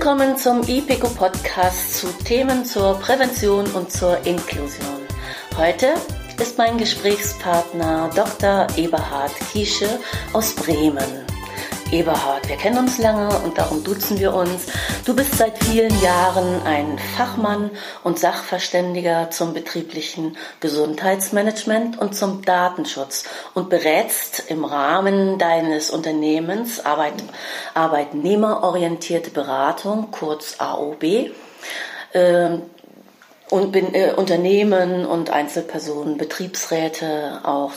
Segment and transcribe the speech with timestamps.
[0.00, 5.02] Willkommen zum IPECO Podcast zu Themen zur Prävention und zur Inklusion.
[5.56, 5.94] Heute
[6.40, 8.68] ist mein Gesprächspartner Dr.
[8.76, 9.98] Eberhard Kiesche
[10.32, 11.27] aus Bremen.
[11.90, 14.66] Eberhard, wir kennen uns lange und darum duzen wir uns.
[15.06, 17.70] Du bist seit vielen Jahren ein Fachmann
[18.04, 23.24] und Sachverständiger zum betrieblichen Gesundheitsmanagement und zum Datenschutz
[23.54, 27.14] und berätst im Rahmen deines Unternehmens Arbeit,
[27.72, 31.30] arbeitnehmerorientierte Beratung, kurz AOB.
[32.12, 32.58] Äh,
[33.50, 37.72] und bin, äh, Unternehmen und Einzelpersonen, Betriebsräte auch.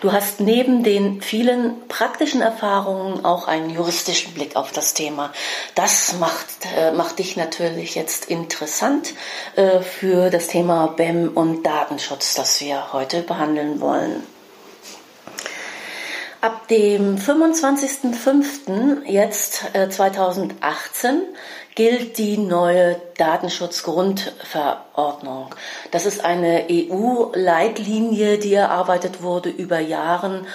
[0.00, 5.32] Du hast neben den vielen praktischen Erfahrungen auch einen juristischen Blick auf das Thema.
[5.74, 9.14] Das macht, äh, macht dich natürlich jetzt interessant
[9.56, 14.22] äh, für das Thema BEM und Datenschutz, das wir heute behandeln wollen.
[16.42, 19.04] Ab dem 25.05.
[19.06, 21.22] jetzt äh, 2018
[21.76, 25.54] gilt die neue Datenschutzgrundverordnung.
[25.92, 30.48] Das ist eine EU-Leitlinie, die erarbeitet wurde über Jahren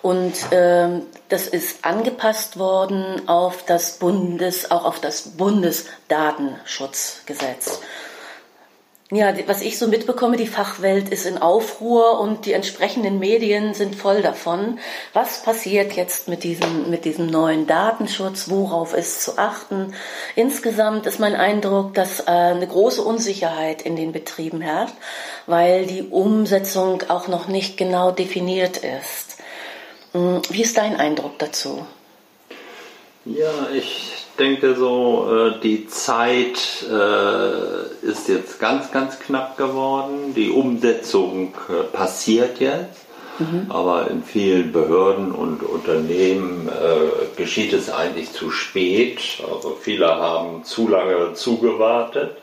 [0.00, 7.80] und ähm, das ist angepasst worden auf das Bundes, auch auf das Bundesdatenschutzgesetz.
[9.10, 13.96] Ja, was ich so mitbekomme, die Fachwelt ist in Aufruhr und die entsprechenden Medien sind
[13.96, 14.78] voll davon.
[15.14, 18.50] Was passiert jetzt mit diesem, mit diesem neuen Datenschutz?
[18.50, 19.94] Worauf ist zu achten?
[20.36, 24.94] Insgesamt ist mein Eindruck, dass äh, eine große Unsicherheit in den Betrieben herrscht,
[25.46, 29.38] weil die Umsetzung auch noch nicht genau definiert ist.
[30.12, 31.86] Hm, wie ist dein Eindruck dazu?
[33.24, 40.34] Ja, ich denke so, äh, die Zeit äh, ist jetzt ganz, ganz knapp geworden.
[40.34, 43.06] Die Umsetzung äh, passiert jetzt.
[43.38, 43.66] Mhm.
[43.68, 46.68] Aber in vielen Behörden und Unternehmen
[47.36, 49.20] geschieht es eigentlich zu spät.
[49.48, 52.36] Also viele haben zu lange zugewartet.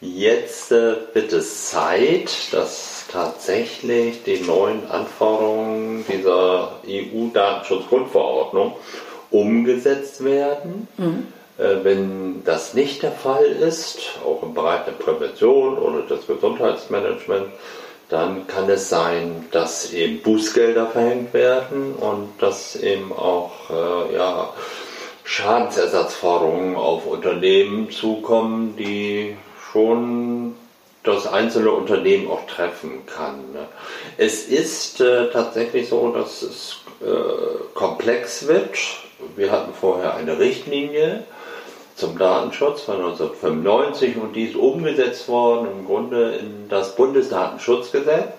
[0.00, 8.76] Jetzt wird es Zeit, dass tatsächlich die neuen Anforderungen dieser EU-Datenschutzgrundverordnung
[9.34, 10.86] umgesetzt werden.
[10.96, 11.26] Mhm.
[11.58, 17.50] Äh, wenn das nicht der Fall ist, auch im Bereich der Prävention oder des Gesundheitsmanagements,
[18.08, 24.52] dann kann es sein, dass eben Bußgelder verhängt werden und dass eben auch äh, ja,
[25.24, 29.36] Schadensersatzforderungen auf Unternehmen zukommen, die
[29.72, 30.54] schon
[31.02, 33.52] das einzelne Unternehmen auch treffen kann.
[33.52, 33.66] Ne?
[34.16, 38.76] Es ist äh, tatsächlich so, dass es äh, komplex wird
[39.36, 41.24] wir hatten vorher eine Richtlinie
[41.96, 48.32] zum Datenschutz von 1995 und die ist umgesetzt worden im Grunde in das Bundesdatenschutzgesetz.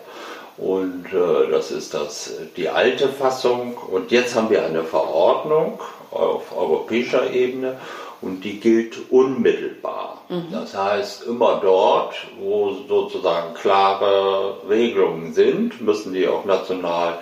[0.57, 3.77] Und äh, das ist das, die alte Fassung.
[3.77, 5.79] Und jetzt haben wir eine Verordnung
[6.11, 7.77] auf europäischer Ebene
[8.21, 10.21] und die gilt unmittelbar.
[10.29, 10.47] Mhm.
[10.51, 17.19] Das heißt, immer dort, wo sozusagen klare Regelungen sind, müssen die auch national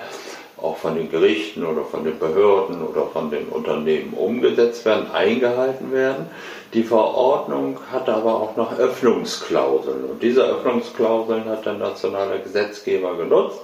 [0.64, 5.92] auch von den Gerichten oder von den Behörden oder von den Unternehmen umgesetzt werden, eingehalten
[5.92, 6.28] werden.
[6.74, 13.60] Die Verordnung hat aber auch noch Öffnungsklauseln und diese Öffnungsklauseln hat der nationale Gesetzgeber genutzt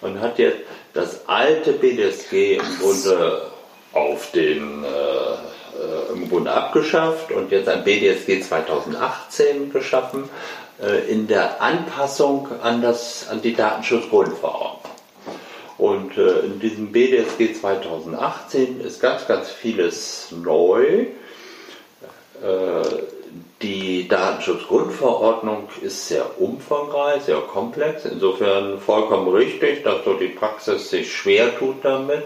[0.00, 0.60] und hat jetzt
[0.92, 3.42] das alte BDSG im Grunde
[3.92, 10.28] auf den äh, im Grunde abgeschafft und jetzt ein BDSG 2018 geschaffen
[10.80, 14.83] äh, in der Anpassung an, das, an die Datenschutzgrundverordnung.
[15.78, 20.86] Und äh, in diesem BDSG 2018 ist ganz, ganz vieles neu.
[20.86, 21.06] Äh,
[23.62, 31.12] die Datenschutzgrundverordnung ist sehr umfangreich, sehr komplex, insofern vollkommen richtig, dass so die Praxis sich
[31.12, 32.22] schwer tut damit,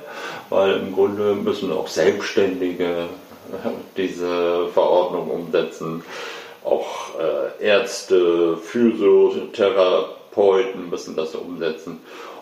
[0.51, 3.09] weil im Grunde müssen auch Selbstständige
[3.97, 6.03] diese Verordnung umsetzen,
[6.65, 12.01] auch äh, Ärzte, Physiotherapeuten müssen das umsetzen.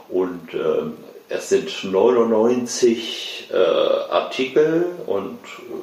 [0.09, 0.91] Und äh,
[1.29, 5.39] es sind 99 äh, Artikel und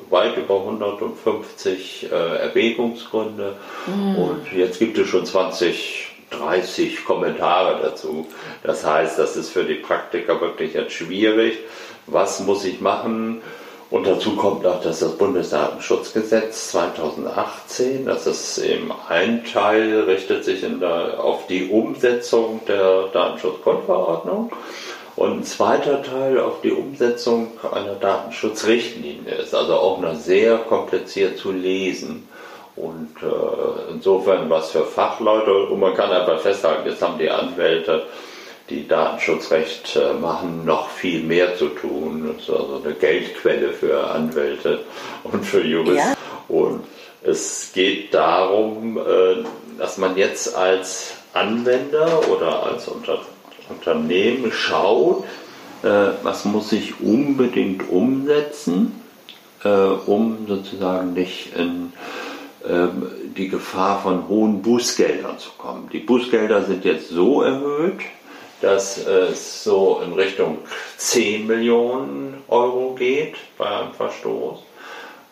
[0.09, 3.56] weit über 150 äh, Erwägungsgründe.
[3.88, 4.15] Mhm.
[4.15, 8.27] Und jetzt gibt es schon 20, 30 Kommentare dazu.
[8.63, 11.59] Das heißt, das ist für die Praktiker wirklich jetzt schwierig.
[12.07, 13.42] Was muss ich machen?
[13.94, 20.62] Und dazu kommt auch, dass das Bundesdatenschutzgesetz 2018, das ist eben ein Teil, richtet sich
[20.62, 24.51] der, auf die Umsetzung der Datenschutzgrundverordnung
[25.16, 31.38] und ein zweiter Teil auf die Umsetzung einer Datenschutzrichtlinie ist also auch noch sehr kompliziert
[31.38, 32.28] zu lesen.
[32.75, 38.07] Und äh, insofern was für Fachleute, und man kann einfach festhalten, jetzt haben die Anwälte
[38.69, 42.33] die Datenschutzrecht äh, machen, noch viel mehr zu tun.
[42.33, 44.80] Das ist also eine Geldquelle für Anwälte
[45.24, 45.98] und für Juristen.
[45.98, 46.15] Ja.
[46.48, 46.83] Und
[47.25, 49.44] Es geht darum, äh,
[49.77, 53.19] dass man jetzt als Anwender oder als Unter
[53.69, 55.24] Unternehmen schaut,
[55.83, 59.00] äh, was muss ich unbedingt umsetzen,
[60.07, 61.94] um sozusagen nicht in
[62.68, 63.07] ähm,
[63.38, 65.89] die Gefahr von hohen Bußgeldern zu kommen.
[65.92, 68.00] Die Bußgelder sind jetzt so erhöht,
[68.63, 70.60] dass es so in Richtung
[70.98, 74.60] 10 Millionen Euro geht bei einem Verstoß.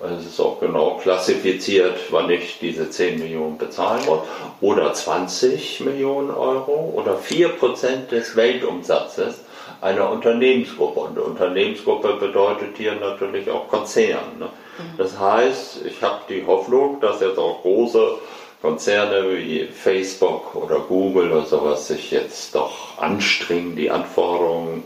[0.03, 4.19] Es ist auch genau klassifiziert, wann ich diese 10 Millionen bezahlen muss.
[4.59, 9.41] Oder 20 Millionen Euro oder 4% des Weltumsatzes
[9.79, 10.99] einer Unternehmensgruppe.
[10.99, 14.39] Und Unternehmensgruppe bedeutet hier natürlich auch Konzern.
[14.39, 14.45] Ne?
[14.45, 14.97] Mhm.
[14.97, 18.17] Das heißt, ich habe die Hoffnung, dass jetzt auch große
[18.61, 24.83] Konzerne wie Facebook oder Google oder sowas sich jetzt doch anstrengen, die Anforderungen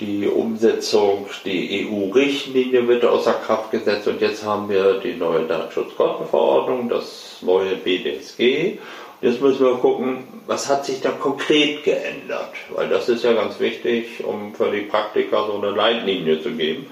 [0.00, 6.88] die Umsetzung, die EU-Richtlinie wird außer Kraft gesetzt und jetzt haben wir die neue Datenschutzgrundverordnung,
[6.88, 8.78] das neue BDSG.
[9.20, 13.58] Jetzt müssen wir gucken, was hat sich da konkret geändert, weil das ist ja ganz
[13.58, 16.86] wichtig, um für die Praktiker so eine Leitlinie zu geben.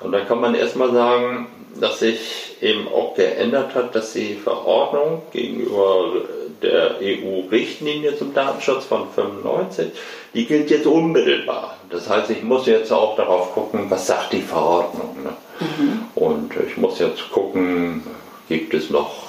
[0.00, 1.46] Und da kann man erstmal sagen,
[1.80, 6.22] dass sich eben auch geändert hat, dass die Verordnung gegenüber
[6.62, 9.88] der EU-Richtlinie zum Datenschutz von 95,
[10.34, 11.76] die gilt jetzt unmittelbar.
[11.90, 15.16] Das heißt, ich muss jetzt auch darauf gucken, was sagt die Verordnung.
[15.22, 15.30] Ne?
[15.60, 16.00] Mhm.
[16.14, 18.02] Und ich muss jetzt gucken,
[18.48, 19.27] gibt es noch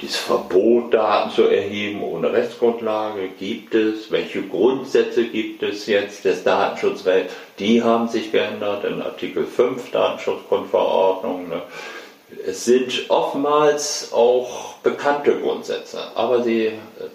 [0.00, 3.30] dieses Verbot, Daten zu erheben ohne Rechtsgrundlage?
[3.38, 4.10] Gibt es?
[4.10, 7.34] Welche Grundsätze gibt es jetzt des Datenschutzrechts?
[7.58, 11.48] Die haben sich geändert in Artikel 5 Datenschutzgrundverordnung.
[11.48, 11.62] Ne?
[12.46, 16.72] Es sind oftmals auch bekannte Grundsätze, aber sie,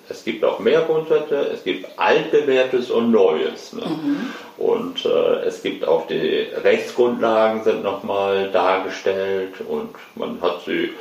[0.10, 3.74] es gibt auch mehr Grundsätze, es gibt altbewährtes und Neues.
[3.74, 3.86] Ne?
[3.86, 4.34] Mhm.
[4.58, 10.92] Und äh, es gibt auch die Rechtsgrundlagen sind nochmal dargestellt und man hat sie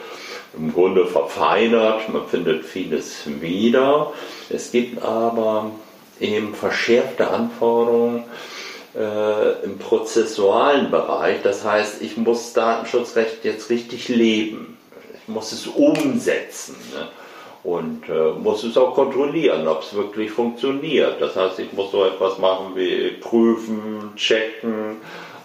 [0.56, 4.12] im Grunde verfeinert, man findet vieles wieder.
[4.50, 5.70] Es gibt aber
[6.20, 8.24] eben verschärfte Anforderungen
[8.94, 11.42] äh, im prozessualen Bereich.
[11.42, 14.76] Das heißt, ich muss Datenschutzrecht jetzt richtig leben.
[15.14, 16.76] Ich muss es umsetzen.
[16.94, 17.08] Ne?
[17.64, 21.20] Und äh, muss es auch kontrollieren, ob es wirklich funktioniert.
[21.20, 24.96] Das heißt, ich muss so etwas machen wie prüfen, checken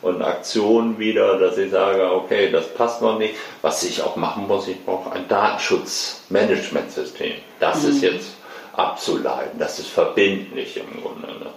[0.01, 3.35] und Aktionen wieder, dass ich sage, okay, das passt noch nicht.
[3.61, 7.33] Was ich auch machen muss, ich brauche ein Datenschutzmanagementsystem.
[7.59, 7.89] Das mhm.
[7.89, 8.37] ist jetzt
[8.77, 9.59] abzuleiten.
[9.59, 11.27] Das ist verbindlich im Grunde.
[11.27, 11.49] Ne?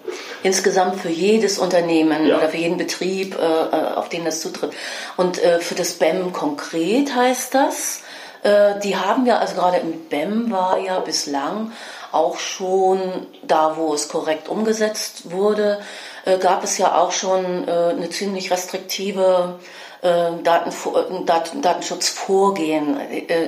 [0.43, 2.39] Insgesamt für jedes Unternehmen ja.
[2.39, 4.73] oder für jeden Betrieb, äh, äh auf den das zutritt.
[5.17, 8.03] Und äh, für das BEM konkret heißt das,
[8.43, 11.73] äh, die haben ja, also gerade im BEM war ja bislang
[12.13, 15.81] auch schon da, wo es korrekt umgesetzt wurde,
[16.25, 19.59] äh, gab es ja auch schon äh, eine ziemlich restriktive
[20.03, 22.99] Datenvor Datenschutzvorgehen,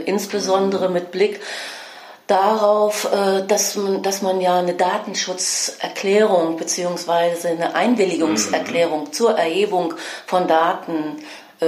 [0.04, 1.40] insbesondere mit Blick
[2.26, 7.48] darauf, äh, dass man, dass man ja eine Datenschutzerklärung bzw.
[7.48, 9.12] eine Einwilligungserklärung mhm.
[9.12, 9.94] zur Erhebung
[10.26, 11.22] von Daten
[11.60, 11.66] äh,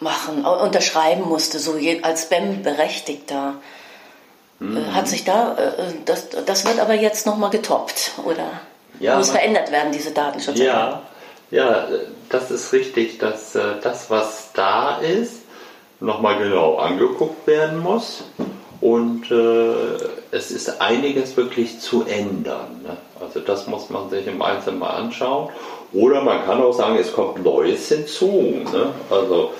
[0.00, 3.54] machen, unterschreiben musste, so als BEM-Berechtigter.
[4.60, 4.94] Äh, mhm.
[4.94, 5.56] Hat sich da,
[6.04, 8.60] das, das wird aber jetzt nochmal getoppt, oder?
[8.98, 10.76] Ja, Muss verändert werden, diese Datenschutzerklärung.
[10.76, 11.02] Ja,
[11.50, 11.88] ja,
[12.28, 15.40] das ist richtig, dass das, was da ist,
[16.00, 18.24] nochmal genau angeguckt werden muss.
[18.80, 19.74] Und äh,
[20.30, 22.80] es ist einiges wirklich zu ändern.
[22.82, 22.96] Ne?
[23.20, 25.50] Also das muss man sich im Einzelnen mal anschauen.
[25.92, 28.62] Oder man kann auch sagen, es kommt Neues hinzu.
[28.72, 28.94] Ne?
[29.10, 29.52] Also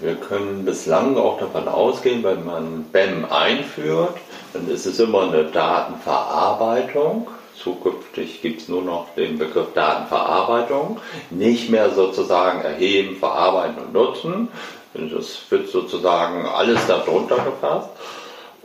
[0.00, 4.16] wir können bislang auch davon ausgehen, wenn man BEM einführt,
[4.52, 7.28] dann ist es immer eine Datenverarbeitung.
[7.56, 10.98] Zukünftig gibt es nur noch den Begriff Datenverarbeitung,
[11.30, 14.48] nicht mehr sozusagen erheben, verarbeiten und nutzen.
[14.94, 17.90] Das wird sozusagen alles darunter gefasst.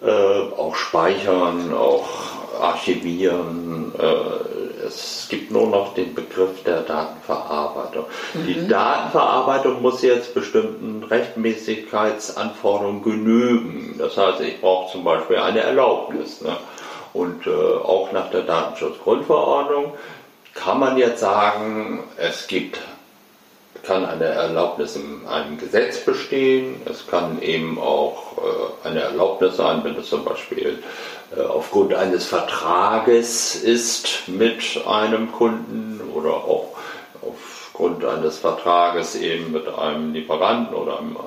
[0.01, 2.08] äh, auch speichern, auch
[2.62, 3.94] archivieren.
[3.98, 4.55] Äh,
[4.86, 8.06] es gibt nur noch den Begriff der Datenverarbeitung.
[8.34, 8.48] Mhm.
[8.48, 13.96] Die Datenverarbeitung muss jetzt bestimmten Rechtmäßigkeitsanforderungen genügen.
[13.98, 16.42] Das heißt, ich brauche zum Beispiel eine Erlaubnis.
[16.42, 16.56] Ne?
[17.13, 19.94] Und äh, auch nach der Datenschutzgrundverordnung
[20.54, 22.80] kann man jetzt sagen, es gibt
[23.86, 26.82] kann eine Erlaubnis in einem Gesetz bestehen.
[26.86, 30.84] Es kann eben auch äh, eine Erlaubnis sein, wenn es zum Beispiel
[31.50, 36.75] aufgrund eines Vertrages ist mit einem Kunden oder auch
[37.22, 41.17] aufgrund eines Vertrages eben mit einem Lieferanten oder einem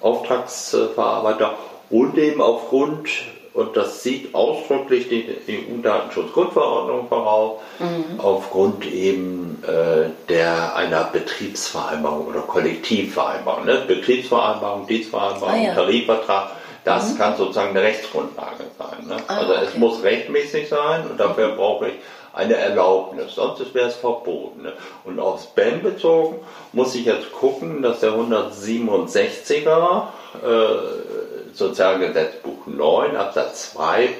[0.00, 1.54] Auftragsverarbeiter
[1.90, 3.08] und eben aufgrund
[3.52, 8.20] und das sieht ausdrücklich die EU-Datenschutzgrundverordnung voraus, mhm.
[8.20, 13.64] aufgrund eben äh, der einer Betriebsvereinbarung oder Kollektivvereinbarung.
[13.64, 13.82] Ne?
[13.88, 15.74] Betriebsvereinbarung, Dienstvereinbarung, ah, ja.
[15.74, 16.52] Tarifvertrag,
[16.84, 17.18] das mhm.
[17.18, 19.06] kann sozusagen eine Rechtsgrundlage sein.
[19.06, 19.16] Ne?
[19.26, 19.64] Ah, also okay.
[19.66, 21.56] es muss rechtmäßig sein und dafür mhm.
[21.56, 21.94] brauche ich
[22.32, 24.62] eine Erlaubnis, sonst wäre es verboten.
[24.62, 24.72] Ne?
[25.04, 26.36] Und auf Spam bezogen
[26.72, 30.04] muss ich jetzt gucken, dass der 167er
[30.42, 34.10] äh, Sozialgesetzbuch 9 Absatz 2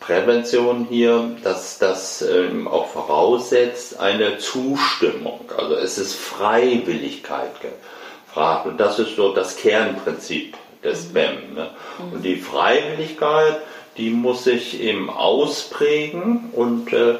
[0.00, 5.40] Prävention hier, dass das ähm, auch voraussetzt eine Zustimmung.
[5.56, 7.52] Also es ist Freiwilligkeit
[8.26, 11.12] gefragt und das ist so das Kernprinzip des mhm.
[11.12, 11.54] BEM.
[11.54, 11.70] Ne?
[12.12, 13.60] Und die Freiwilligkeit,
[13.96, 17.16] die muss sich eben ausprägen und äh,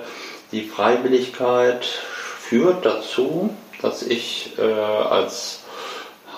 [0.53, 5.65] die Freiwilligkeit führt dazu, dass ich äh, als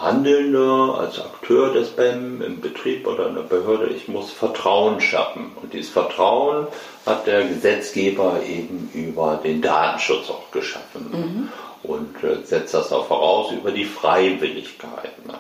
[0.01, 5.53] Handelnder, als Akteur des BEM im Betrieb oder in der Behörde, ich muss Vertrauen schaffen.
[5.61, 6.67] Und dieses Vertrauen
[7.07, 11.11] hat der Gesetzgeber eben über den Datenschutz auch geschaffen.
[11.11, 11.49] Mhm.
[11.83, 15.25] Und äh, setzt das auch voraus über die Freiwilligkeit.
[15.27, 15.35] Ne?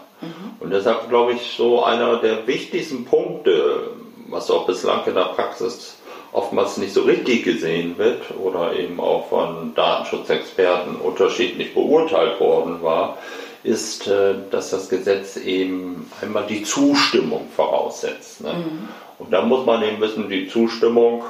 [0.66, 3.90] Und deshalb glaube ich, so einer der wichtigsten Punkte,
[4.26, 5.98] was auch bislang in der Praxis
[6.32, 13.16] oftmals nicht so richtig gesehen wird oder eben auch von Datenschutzexperten unterschiedlich beurteilt worden war,
[13.62, 18.40] ist, äh, dass das Gesetz eben einmal die Zustimmung voraussetzt.
[18.40, 18.54] Ne?
[18.54, 18.88] Mhm.
[19.20, 21.22] Und da muss man eben wissen, die Zustimmung,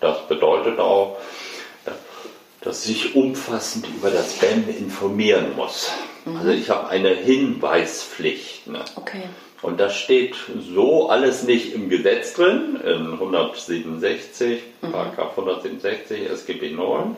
[0.00, 1.16] das bedeutet auch,
[2.60, 5.92] dass ich umfassend über das BEM informieren muss.
[6.24, 6.36] Mhm.
[6.36, 8.66] Also ich habe eine Hinweispflicht.
[8.66, 8.80] Ne?
[8.96, 9.22] Okay.
[9.62, 10.36] Und das steht
[10.74, 14.92] so alles nicht im Gesetz drin, in 167, mhm.
[14.92, 17.16] Paragraph 167 SGB 9.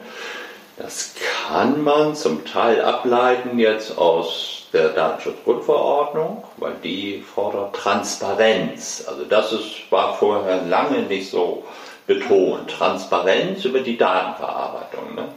[0.76, 1.14] Das
[1.46, 9.04] kann man zum Teil ableiten jetzt aus der Datenschutzgrundverordnung, weil die fordert Transparenz.
[9.06, 11.64] Also das ist, war vorher lange nicht so
[12.06, 12.70] betont.
[12.70, 15.14] Transparenz über die Datenverarbeitung.
[15.14, 15.28] Ne?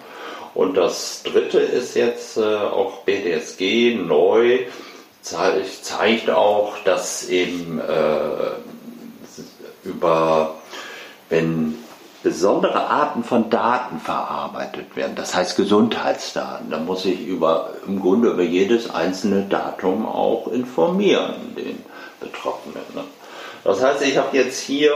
[0.56, 4.60] Und das dritte ist jetzt äh, auch BDSG neu,
[5.22, 8.52] zeigt, auch, dass eben äh,
[9.84, 10.56] über,
[11.30, 11.78] wenn
[12.24, 16.72] besondere Arten von Daten verarbeitet werden, das heißt Gesundheitsdaten.
[16.72, 21.84] Da muss ich über, im Grunde über jedes einzelne Datum auch informieren, den
[22.20, 22.82] Betroffenen.
[22.96, 23.04] Ne?
[23.64, 24.94] Das heißt, ich habe jetzt hier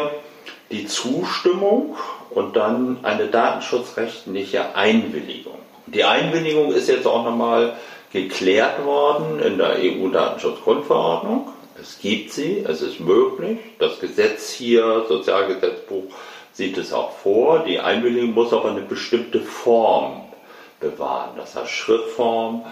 [0.72, 1.98] die Zustimmung
[2.32, 5.58] und dann eine datenschutzrechtliche Einwilligung.
[5.88, 7.76] Die Einwilligung ist jetzt auch nochmal
[8.12, 11.50] geklärt worden in der EU-Datenschutzgrundverordnung.
[11.80, 13.58] Es gibt sie, es ist möglich.
[13.80, 16.06] Das Gesetz hier, Sozialgesetzbuch
[16.52, 17.60] sieht es auch vor.
[17.60, 20.22] Die Einwilligung muss aber eine bestimmte Form
[20.80, 21.32] bewahren.
[21.38, 22.66] Das heißt Schriftform.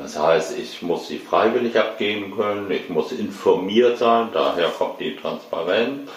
[0.00, 2.70] Das heißt, ich muss sie freiwillig abgeben können.
[2.70, 4.28] Ich muss informiert sein.
[4.32, 6.10] Daher kommt die Transparenz.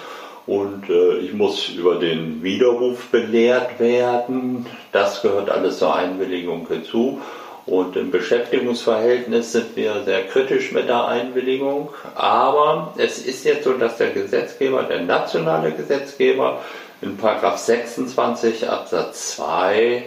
[0.47, 4.65] Und äh, ich muss über den Widerruf belehrt werden.
[4.91, 7.21] Das gehört alles zur Einwilligung hinzu.
[7.65, 11.89] Und im Beschäftigungsverhältnis sind wir sehr kritisch mit der Einwilligung.
[12.15, 16.61] Aber es ist jetzt so, dass der Gesetzgeber, der nationale Gesetzgeber,
[17.01, 20.03] in 26 Absatz 2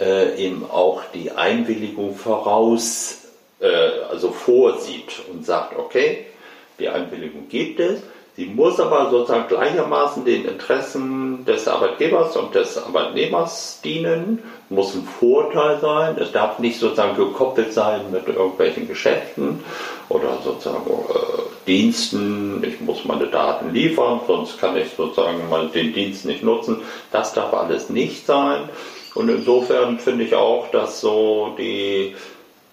[0.00, 3.22] äh, eben auch die Einwilligung voraus,
[3.60, 3.66] äh,
[4.10, 6.26] also vorsieht und sagt, okay,
[6.78, 8.00] die Einwilligung gibt es,
[8.36, 15.04] sie muss aber sozusagen gleichermaßen den Interessen des Arbeitgebers und des Arbeitnehmers dienen, muss ein
[15.04, 19.62] Vorteil sein, es darf nicht sozusagen gekoppelt sein mit irgendwelchen Geschäften
[20.08, 25.94] oder sozusagen äh, Diensten, ich muss meine Daten liefern, sonst kann ich sozusagen mal den
[25.94, 26.82] Dienst nicht nutzen.
[27.10, 28.68] Das darf alles nicht sein.
[29.14, 32.16] Und insofern finde ich auch, dass so die,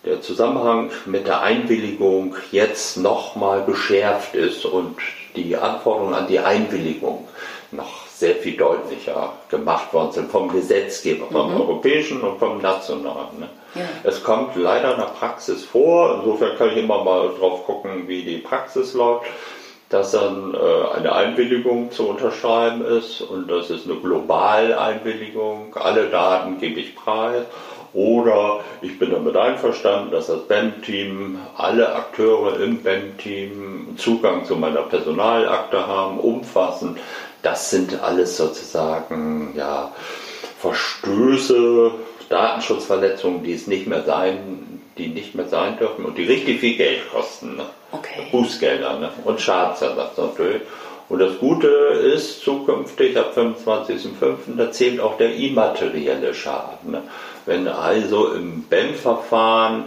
[0.03, 4.97] der Zusammenhang mit der Einwilligung jetzt nochmal geschärft ist und
[5.35, 7.27] die Anforderungen an die Einwilligung
[7.71, 11.61] noch sehr viel deutlicher gemacht worden sind vom Gesetzgeber, vom mhm.
[11.61, 13.39] europäischen und vom nationalen.
[13.39, 13.49] Ne?
[13.75, 13.81] Ja.
[14.03, 18.21] Es kommt leider in der Praxis vor, insofern kann ich immer mal drauf gucken, wie
[18.21, 19.25] die Praxis läuft,
[19.89, 25.75] dass dann äh, eine Einwilligung zu unterschreiben ist und das ist eine globale Einwilligung.
[25.75, 27.43] Alle Daten gebe ich preis.
[27.93, 34.83] Oder ich bin damit einverstanden, dass das BEM-Team, alle Akteure im BEM-Team Zugang zu meiner
[34.83, 36.97] Personalakte haben, umfassen.
[37.41, 39.91] Das sind alles sozusagen ja,
[40.59, 41.91] Verstöße,
[42.29, 46.77] Datenschutzverletzungen, die es nicht mehr sein, die nicht mehr sein dürfen und die richtig viel
[46.77, 47.57] Geld kosten.
[47.57, 47.65] Ne?
[47.91, 48.27] Okay.
[48.31, 49.09] Bußgelder ne?
[49.25, 50.61] und Schadensersatz natürlich.
[51.09, 54.55] Und das Gute ist zukünftig ab 25.05.
[54.55, 56.91] da zählt auch der immaterielle Schaden.
[56.91, 57.03] Ne?
[57.45, 59.85] Wenn also im BEM-Verfahren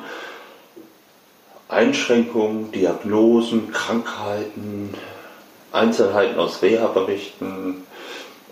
[1.69, 4.95] Einschränkungen, Diagnosen, Krankheiten,
[5.73, 7.85] Einzelheiten aus Reha-Berichten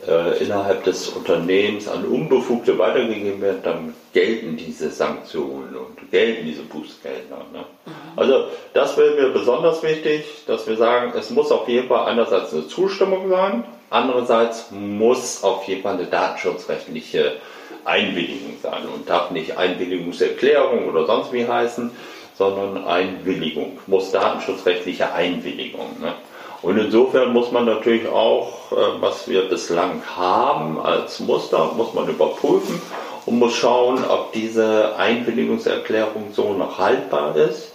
[0.06, 6.62] äh, innerhalb des Unternehmens an Unbefugte weitergegeben werden, dann gelten diese Sanktionen und gelten diese
[6.62, 7.36] Bußgelder.
[7.52, 7.64] Ne?
[7.86, 7.92] Mhm.
[8.16, 12.52] Also das wäre mir besonders wichtig, dass wir sagen, es muss auf jeden Fall einerseits
[12.52, 17.36] eine Zustimmung sein, andererseits muss auf jeden Fall eine datenschutzrechtliche
[17.84, 21.90] Einwilligung sein und darf nicht Einwilligungserklärung oder sonst wie heißen,
[22.36, 26.00] sondern Einwilligung, muss datenschutzrechtliche Einwilligung.
[26.00, 26.14] Ne?
[26.62, 32.08] Und insofern muss man natürlich auch, äh, was wir bislang haben als Muster, muss man
[32.08, 32.80] überprüfen
[33.26, 37.72] und muss schauen, ob diese Einwilligungserklärung so noch haltbar ist,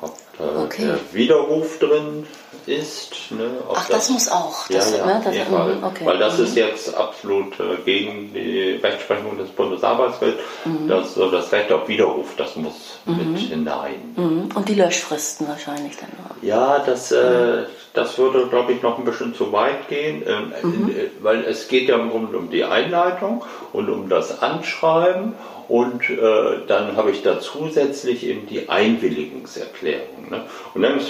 [0.00, 0.16] ob
[0.64, 0.86] okay.
[0.86, 2.26] der Widerruf drin
[2.66, 3.30] ist.
[3.30, 4.68] Ne, Ach, das, das, muss auch.
[4.68, 6.06] Das, ja, ja, ne, das, mhm, okay.
[6.06, 6.44] Weil das mhm.
[6.44, 10.42] ist jetzt absolut äh, gegen die Rechtsprechung des Bundesarbeitsgerichts.
[10.64, 10.88] Mhm.
[10.88, 13.32] Das, das Recht auf Widerruf, das muss mhm.
[13.32, 14.14] mit hinein.
[14.16, 14.48] Mhm.
[14.54, 16.42] Und die Löschfristen wahrscheinlich dann auch.
[16.42, 17.64] Ja, das, äh,
[17.96, 21.68] das würde, glaube ich, noch ein bisschen zu weit gehen, ähm, in, äh, weil es
[21.68, 25.34] geht ja im Grunde um die Einleitung und um das Anschreiben
[25.68, 30.30] und äh, dann habe ich da zusätzlich eben die Einwilligungserklärung.
[30.30, 30.44] Ne?
[30.74, 31.00] Und dann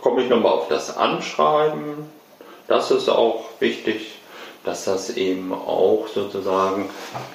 [0.00, 2.10] komme ich nochmal auf das Anschreiben.
[2.68, 4.12] Das ist auch wichtig,
[4.64, 6.90] dass das eben auch sozusagen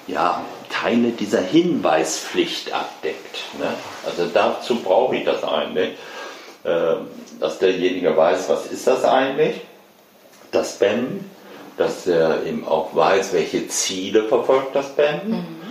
[0.07, 3.43] ja, Teile dieser Hinweispflicht abdeckt.
[3.59, 3.67] Ne?
[4.05, 5.91] Also dazu brauche ich das eigentlich,
[6.63, 6.95] äh,
[7.41, 9.59] dass derjenige weiß, was ist das eigentlich,
[10.51, 11.25] das BEM,
[11.75, 15.29] dass er eben auch weiß, welche Ziele verfolgt das BEM.
[15.29, 15.61] Mhm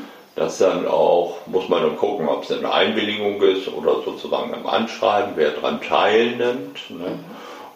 [0.40, 4.64] das dann auch, muss man dann gucken, ob es eine Einwilligung ist oder sozusagen ein
[4.64, 6.90] Anschreiben, wer daran teilnimmt.
[6.90, 7.18] Ne?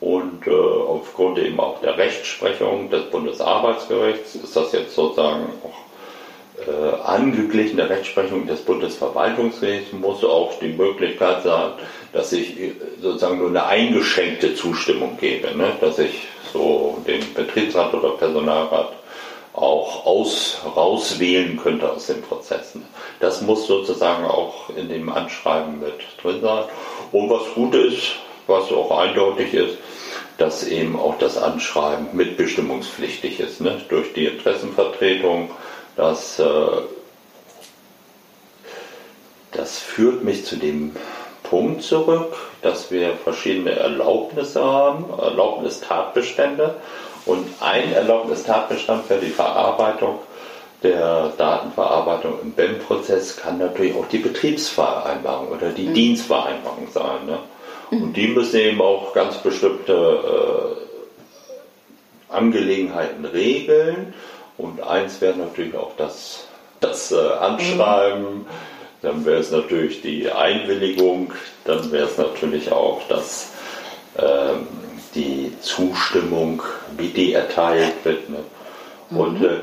[0.01, 7.03] Und äh, aufgrund eben auch der Rechtsprechung des Bundesarbeitsgerichts ist das jetzt sozusagen auch äh,
[7.03, 11.73] angeglichen der Rechtsprechung des Bundesverwaltungsgerichts, muss auch die Möglichkeit sein,
[12.15, 12.73] dass ich äh,
[13.03, 15.73] sozusagen nur eine eingeschränkte Zustimmung gebe, ne?
[15.81, 18.93] dass ich so den Betriebsrat oder Personalrat
[19.53, 22.85] auch aus, rauswählen könnte aus den Prozessen.
[23.21, 26.65] Das muss sozusagen auch in dem Anschreiben mit drin sein.
[27.13, 28.15] Und was gut ist,
[28.47, 29.79] was auch eindeutig ist,
[30.39, 33.81] dass eben auch das Anschreiben mitbestimmungspflichtig ist, ne?
[33.89, 35.51] durch die Interessenvertretung.
[35.97, 36.45] Das, äh,
[39.53, 40.97] das führt mich zu dem
[41.45, 46.75] Punkt zurück, dass wir verschiedene Erlaubnisse haben, Erlaubnistatbestände
[47.27, 50.19] und ein Erlaubnistatbestand für die Verarbeitung
[50.85, 55.95] der Datenverarbeitung im BEM-Prozess kann natürlich auch die Betriebsvereinbarung oder die mhm.
[55.95, 57.27] Dienstvereinbarung sein.
[57.27, 57.39] Ne?
[57.91, 58.03] Mhm.
[58.03, 60.77] Und die müssen eben auch ganz bestimmte
[62.31, 64.13] äh, Angelegenheiten regeln.
[64.59, 66.47] Und eins wäre natürlich auch das,
[66.81, 68.47] das äh, Anschreiben, mhm.
[69.05, 71.33] Dann wäre es natürlich die Einwilligung,
[71.65, 73.53] dann wäre es natürlich auch das
[74.19, 74.67] ähm,
[75.15, 76.63] die Zustimmung,
[76.97, 78.29] wie die erteilt wird.
[78.29, 78.39] Ne?
[79.11, 79.17] Mhm.
[79.19, 79.61] Und äh,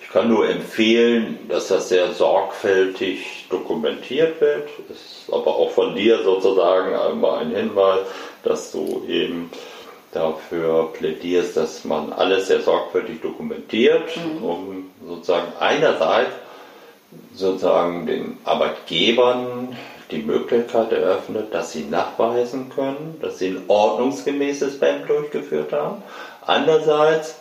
[0.00, 4.68] ich kann nur empfehlen, dass das sehr sorgfältig dokumentiert wird.
[4.90, 8.00] Ist aber auch von dir sozusagen einmal ein Hinweis,
[8.42, 9.50] dass du eben
[10.12, 14.44] dafür plädierst, dass man alles sehr sorgfältig dokumentiert, mhm.
[14.44, 16.32] um sozusagen einerseits
[17.34, 19.76] sozusagen den Arbeitgebern
[20.10, 26.02] die Möglichkeit eröffnet, dass sie nachweisen können, dass sie ein ordnungsgemäßes BAM durchgeführt haben.
[26.46, 27.36] Andererseits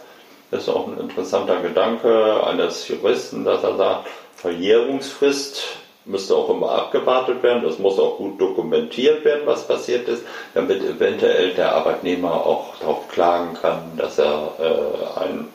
[0.51, 7.43] ist auch ein interessanter Gedanke eines Juristen, dass er sagt, Verjährungsfrist müsste auch immer abgewartet
[7.43, 7.63] werden.
[7.63, 13.07] Das muss auch gut dokumentiert werden, was passiert ist, damit eventuell der Arbeitnehmer auch darauf
[13.07, 15.47] klagen kann, dass er äh, ein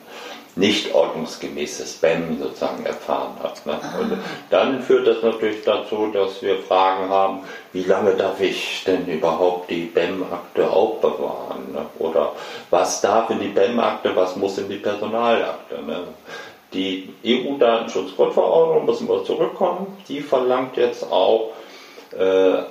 [0.57, 3.65] nicht ordnungsgemäßes Spam sozusagen erfahren hat.
[3.65, 3.79] Ne?
[3.81, 3.99] Ah.
[3.99, 4.17] Und
[4.49, 7.39] dann führt das natürlich dazu, dass wir Fragen haben,
[7.73, 11.71] wie lange darf ich denn überhaupt die BEM-Akte aufbewahren?
[11.73, 11.85] Ne?
[11.99, 12.33] Oder
[12.69, 15.81] was darf in die BEM-Akte, was muss in die Personalakte?
[15.83, 16.03] Ne?
[16.73, 21.51] Die EU-Datenschutzgrundverordnung, müssen wir zurückkommen, die verlangt jetzt auch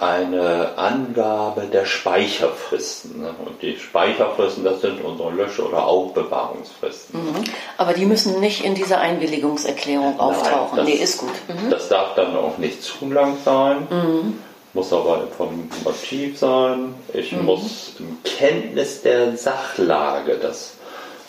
[0.00, 3.22] eine Angabe der Speicherfristen.
[3.22, 3.34] Ne?
[3.44, 7.20] Und die Speicherfristen, das sind unsere Lösch- oder Aufbewahrungsfristen.
[7.20, 7.44] Mhm.
[7.76, 10.78] Aber die müssen nicht in dieser Einwilligungserklärung auftauchen.
[10.78, 11.30] Nein, das, nee, ist gut.
[11.48, 11.70] Mhm.
[11.70, 13.86] Das darf dann auch nicht zu lang sein.
[13.90, 14.38] Mhm.
[14.72, 16.94] Muss aber informativ sein.
[17.12, 17.44] Ich mhm.
[17.44, 20.74] muss in Kenntnis der Sachlage das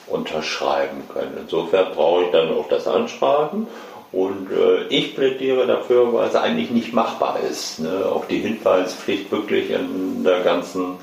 [0.08, 1.38] unterschreiben können.
[1.41, 3.67] Insofern brauche ich dann auch das Anschreiben
[4.12, 8.06] und äh, ich plädiere dafür, weil es eigentlich nicht machbar ist, ne?
[8.06, 10.96] auch die Hinweispflicht wirklich in der ganzen,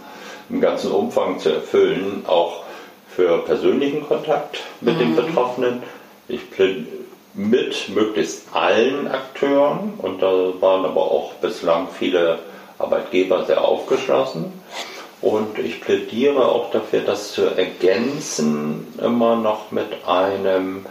[0.48, 2.62] im ganzen Umfang zu erfüllen, auch
[3.08, 4.98] für persönlichen Kontakt mit mhm.
[4.98, 5.82] den Betroffenen.
[6.28, 12.38] Ich plädiere mit möglichst allen Akteuren und da waren aber auch bislang viele
[12.78, 14.52] Arbeitgeber sehr aufgeschlossen.
[15.20, 20.86] Und ich plädiere auch dafür, das zu ergänzen immer noch mit einem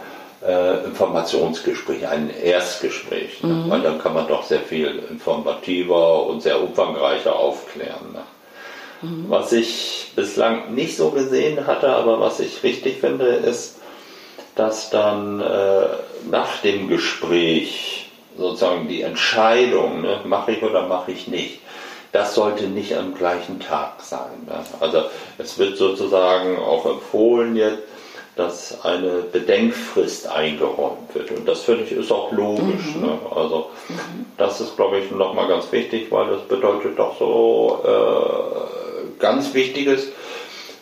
[0.46, 3.42] äh, Informationsgespräch, ein Erstgespräch.
[3.42, 3.52] Ne?
[3.52, 3.70] Mhm.
[3.70, 8.12] Weil dann kann man doch sehr viel informativer und sehr umfangreicher aufklären.
[8.12, 8.22] Ne?
[9.02, 9.24] Mhm.
[9.28, 13.80] Was ich bislang nicht so gesehen hatte, aber was ich richtig finde, ist,
[14.54, 15.86] dass dann äh,
[16.30, 21.60] nach dem Gespräch sozusagen die Entscheidung, ne, mache ich oder mache ich nicht,
[22.12, 24.46] das sollte nicht am gleichen Tag sein.
[24.46, 24.54] Ne?
[24.80, 25.04] Also
[25.38, 27.82] es wird sozusagen auch empfohlen jetzt,
[28.36, 31.30] dass eine Bedenkfrist eingeräumt wird.
[31.30, 32.96] Und das finde ich ist auch logisch.
[32.96, 33.02] Mhm.
[33.02, 33.18] Ne?
[33.34, 34.26] Also mhm.
[34.36, 40.08] das ist, glaube ich, nochmal ganz wichtig, weil das bedeutet doch so äh, ganz Wichtiges,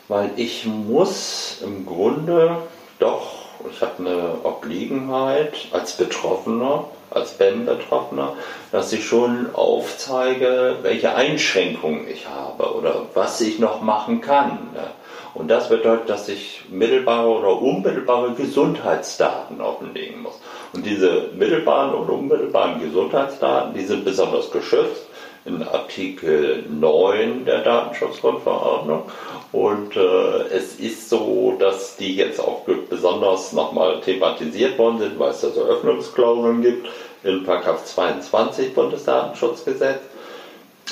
[0.09, 2.57] weil ich muss im Grunde
[2.99, 3.33] doch,
[3.71, 8.35] ich habe eine Obliegenheit als Betroffener, als BEM-Betroffener,
[8.71, 14.71] dass ich schon aufzeige, welche Einschränkungen ich habe oder was ich noch machen kann.
[14.73, 14.91] Ne?
[15.35, 20.39] Und das bedeutet, dass ich mittelbare oder unmittelbare Gesundheitsdaten offenlegen muss.
[20.75, 25.07] Und diese mittelbaren und unmittelbaren Gesundheitsdaten, die sind besonders geschützt
[25.45, 29.05] in Artikel 9 der Datenschutzgrundverordnung.
[29.53, 35.31] Und äh, es ist so, dass die jetzt auch besonders nochmal thematisiert worden sind, weil
[35.31, 36.89] es da so Öffnungsklauseln gibt
[37.25, 40.01] in 22 Bundesdatenschutzgesetz.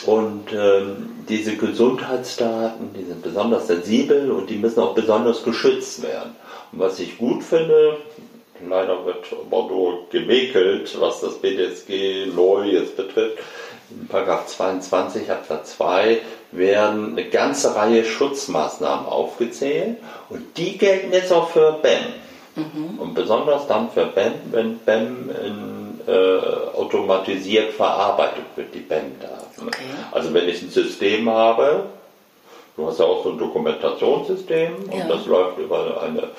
[0.07, 6.37] Und ähm, diese Gesundheitsdaten, die sind besonders sensibel und die müssen auch besonders geschützt werden.
[6.73, 7.99] Und was ich gut finde,
[8.67, 13.39] leider wird Bordeaux gemäkelt, was das BDSG neu jetzt betrifft.
[13.91, 16.21] In 22 Absatz 2
[16.53, 19.97] werden eine ganze Reihe Schutzmaßnahmen aufgezählt
[20.29, 21.99] und die gelten jetzt auch für BEM.
[22.57, 22.99] Mhm.
[22.99, 29.40] Und besonders dann für BEM, wenn BEM in, äh, automatisiert verarbeitet wird, die BEM-Daten.
[29.67, 29.85] Okay.
[30.13, 31.87] Also wenn ich ein System habe,
[32.77, 35.03] du hast ja auch so ein Dokumentationssystem ja.
[35.03, 36.31] und das läuft über eine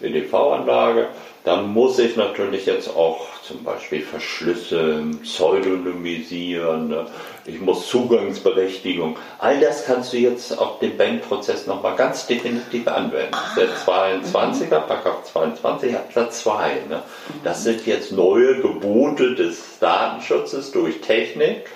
[0.00, 1.08] EDV-Anlage,
[1.44, 7.06] dann muss ich natürlich jetzt auch zum Beispiel verschlüsseln, pseudonymisieren, ne?
[7.46, 9.16] ich muss Zugangsberechtigung.
[9.38, 13.32] All das kannst du jetzt auf den Bankprozess nochmal ganz definitiv anwenden.
[13.32, 13.56] Ah.
[13.56, 16.68] Der 22er, Paragraph 22 Absatz 2.
[16.90, 17.02] Ne?
[17.42, 21.70] Das sind jetzt neue Gebote des Datenschutzes durch Technik.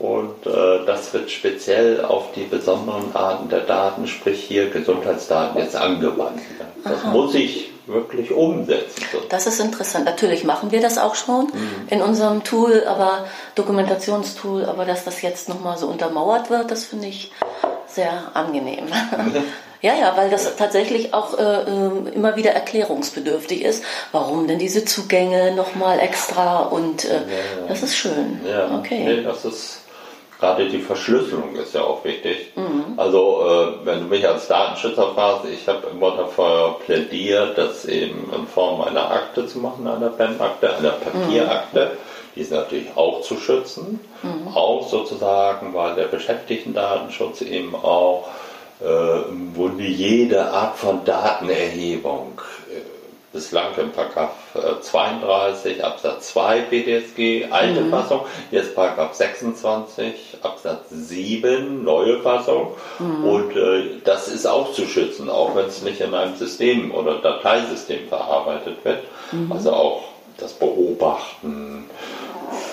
[0.00, 5.76] Und äh, das wird speziell auf die besonderen Arten der Daten, sprich hier Gesundheitsdaten, jetzt
[5.76, 6.40] angewandt.
[6.82, 7.10] Das Aha.
[7.10, 9.04] muss ich wirklich umsetzen.
[9.28, 10.06] Das ist interessant.
[10.06, 11.88] Natürlich machen wir das auch schon mhm.
[11.90, 17.08] in unserem Tool, aber Dokumentationstool, aber dass das jetzt nochmal so untermauert wird, das finde
[17.08, 17.30] ich
[17.86, 18.86] sehr angenehm.
[19.82, 23.82] Ja, ja, weil das tatsächlich auch äh, ähm, immer wieder erklärungsbedürftig ist.
[24.12, 27.66] Warum denn diese Zugänge nochmal extra und äh, ja, ja.
[27.66, 28.40] das ist schön.
[28.46, 29.04] Ja, okay.
[29.04, 29.80] Nee, das ist
[30.40, 32.52] gerade die Verschlüsselung ist ja auch wichtig.
[32.56, 32.98] Mhm.
[32.98, 38.32] Also äh, wenn du mich als Datenschützer fragst, ich habe immer dafür plädiert, das eben
[38.34, 41.92] in Form einer Akte zu machen, einer PEM-Akte, einer Papierakte.
[41.92, 41.98] Mhm.
[42.34, 44.00] Die ist natürlich auch zu schützen.
[44.22, 44.56] Mhm.
[44.56, 48.28] Auch sozusagen, weil der Beschäftigten-Datenschutz eben auch
[48.82, 52.40] äh, im Grunde jede Art von Datenerhebung
[53.32, 54.34] bislang im Paragraph
[54.80, 57.90] 32 äh, Absatz 2 BDSG, alte mhm.
[57.90, 62.72] Fassung, jetzt Paragraph 26 Absatz 7, neue Fassung.
[62.98, 63.24] Mhm.
[63.24, 67.18] Und äh, das ist auch zu schützen, auch wenn es nicht in einem System oder
[67.18, 69.04] Dateisystem verarbeitet wird.
[69.32, 69.52] Mhm.
[69.52, 70.02] Also auch
[70.38, 71.88] das Beobachten,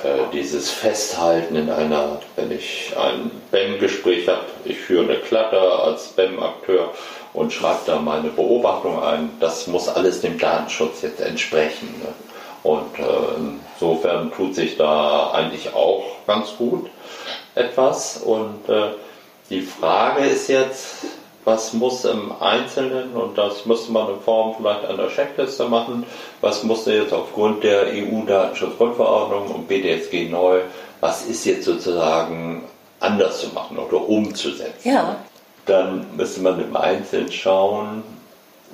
[0.04, 6.08] äh, dieses Festhalten in einer, wenn ich ein BEM-Gespräch habe, ich führe eine Klatte als
[6.10, 6.94] BEM-Akteur,
[7.38, 9.30] und schreibe da meine Beobachtung ein.
[9.40, 11.94] Das muss alles dem Datenschutz jetzt entsprechen.
[12.02, 12.10] Ne?
[12.64, 13.04] Und äh,
[13.76, 16.90] insofern tut sich da eigentlich auch ganz gut
[17.56, 18.18] etwas.
[18.18, 18.90] Und äh,
[19.50, 21.06] die Frage ist jetzt,
[21.46, 26.06] was muss im Einzelnen, und das müsste man in Form vielleicht einer Checkliste machen,
[26.42, 30.62] was musste jetzt aufgrund der EU-Datenschutzgrundverordnung und BDSG neu
[31.00, 32.64] was ist jetzt sozusagen
[33.00, 34.90] anders zu machen oder umzusetzen.
[34.90, 35.18] Ja.
[35.68, 38.04] Dann müsste man im Einzelnen schauen,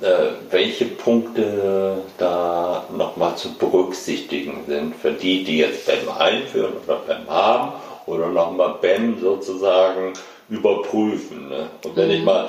[0.00, 6.96] äh, welche Punkte da nochmal zu berücksichtigen sind für die, die jetzt BEM einführen oder
[6.96, 7.72] BEM haben
[8.06, 10.14] oder nochmal BEM sozusagen
[10.48, 11.48] überprüfen.
[11.48, 11.68] Ne?
[11.84, 12.14] Und wenn mhm.
[12.14, 12.48] ich mal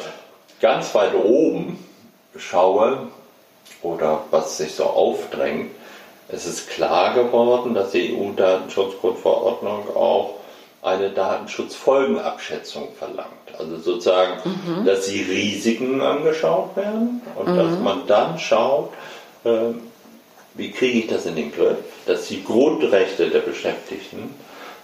[0.60, 1.84] ganz weit oben
[2.38, 3.08] schaue
[3.82, 5.72] oder was sich so aufdrängt,
[6.28, 10.34] es ist klar geworden, dass die EU-Datenschutzgrundverordnung auch
[10.86, 13.30] eine Datenschutzfolgenabschätzung verlangt.
[13.58, 14.86] Also sozusagen, mhm.
[14.86, 17.58] dass die Risiken angeschaut werden und mhm.
[17.58, 18.92] dass man dann schaut,
[19.44, 19.74] äh,
[20.54, 24.34] wie kriege ich das in den Griff, dass die Grundrechte der Beschäftigten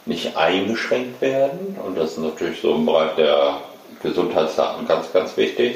[0.06, 1.78] nicht eingeschränkt werden.
[1.86, 3.58] Und das ist natürlich so im Bereich der
[4.02, 5.76] Gesundheitsdaten ganz, ganz wichtig.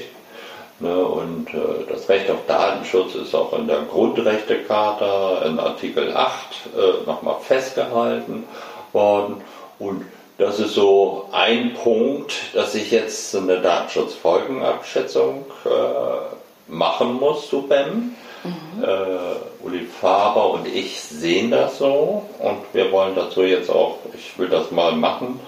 [0.79, 6.33] Ne, und äh, das Recht auf Datenschutz ist auch in der Grundrechtecharta in Artikel 8
[6.75, 8.43] äh, nochmal festgehalten
[8.91, 9.41] worden.
[9.79, 10.05] Und
[10.37, 18.15] das ist so ein Punkt, dass ich jetzt eine Datenschutzfolgenabschätzung äh, machen muss zu BEM.
[18.43, 18.83] Mhm.
[18.83, 24.37] Äh, Uli Faber und ich sehen das so und wir wollen dazu jetzt auch, ich
[24.37, 25.39] will das mal machen,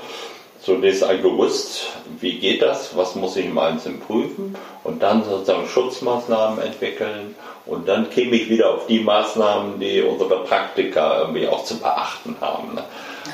[0.60, 1.84] zunächst ein Gerüst,
[2.20, 7.36] wie geht das, was muss ich im Einzelnen prüfen und dann sozusagen Schutzmaßnahmen entwickeln
[7.68, 12.36] und dann käme ich wieder auf die Maßnahmen, die unsere Praktiker irgendwie auch zu beachten
[12.42, 12.76] haben.
[12.76, 12.84] Ne?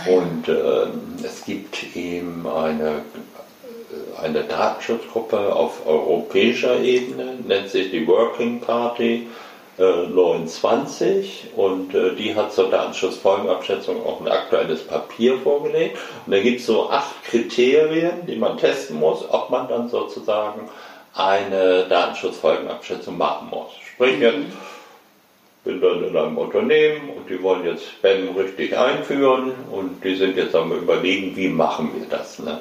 [0.05, 0.87] Und äh,
[1.23, 3.01] es gibt eben eine,
[4.21, 9.27] eine Datenschutzgruppe auf europäischer Ebene, nennt sich die Working Party
[9.77, 15.97] äh, 29 und äh, die hat zur Datenschutzfolgenabschätzung auch ein aktuelles Papier vorgelegt.
[16.25, 20.69] Und da gibt es so acht Kriterien, die man testen muss, ob man dann sozusagen
[21.15, 23.71] eine Datenschutzfolgenabschätzung machen muss.
[23.93, 24.72] Sprich jetzt, mhm
[25.63, 30.36] bin dann in einem Unternehmen und die wollen jetzt BEM richtig einführen und die sind
[30.36, 32.39] jetzt am überlegen, wie machen wir das.
[32.39, 32.60] Ne?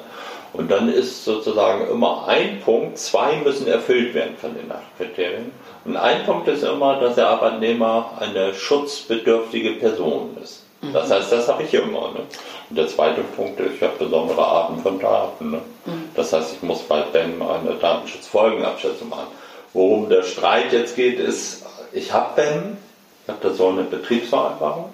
[0.53, 5.51] Und dann ist sozusagen immer ein Punkt, zwei müssen erfüllt werden von den acht Kriterien.
[5.83, 10.63] Und ein Punkt ist immer, dass der Arbeitnehmer eine schutzbedürftige Person ist.
[10.93, 11.13] Das mhm.
[11.13, 12.11] heißt, das habe ich immer.
[12.11, 12.21] Ne?
[12.69, 15.51] Und der zweite Punkt ist, ich habe besondere Arten von Daten.
[15.51, 15.61] Ne?
[15.85, 16.09] Mhm.
[16.15, 19.27] Das heißt, ich muss bei BEM eine Datenschutzfolgenabschätzung machen.
[19.73, 22.77] Worum der Streit jetzt geht, ist, ich habe BEM,
[23.23, 24.93] ich habe da so eine Betriebsvereinbarung.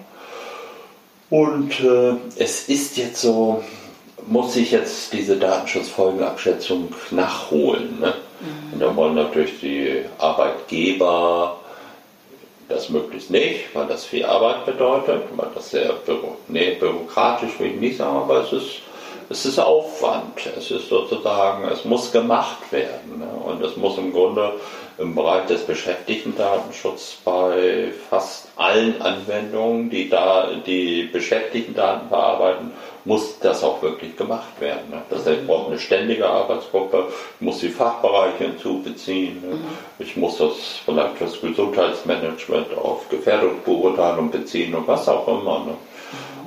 [1.29, 3.63] Und äh, es ist jetzt so,
[4.27, 7.99] muss ich jetzt diese Datenschutzfolgenabschätzung nachholen.
[7.99, 8.13] Ne?
[8.39, 8.73] Mhm.
[8.73, 11.59] Und da wollen natürlich die Arbeitgeber
[12.67, 17.71] das möglichst nicht, weil das viel Arbeit bedeutet, weil das sehr büro nee, bürokratisch will
[17.71, 18.81] ich nicht sagen, aber es ist,
[19.29, 20.49] es ist Aufwand.
[20.57, 23.19] Es ist sozusagen, es muss gemacht werden.
[23.19, 23.27] Ne?
[23.45, 24.53] Und es muss im Grunde
[24.97, 32.71] im Bereich des Beschäftigtendatenschutzes bei fast allen Anwendungen, die da die Beschäftigtendaten verarbeiten,
[33.05, 34.89] muss das auch wirklich gemacht werden.
[34.89, 35.01] Ne?
[35.09, 39.55] Das heißt, ich brauche eine ständige Arbeitsgruppe, ich muss die Fachbereiche hinzubeziehen, ne?
[39.55, 39.67] Mhm.
[39.99, 45.59] ich muss das vielleicht das Gesundheitsmanagement auf Gefährdungsbeurteilung beziehen und was auch immer.
[45.59, 45.75] Ne?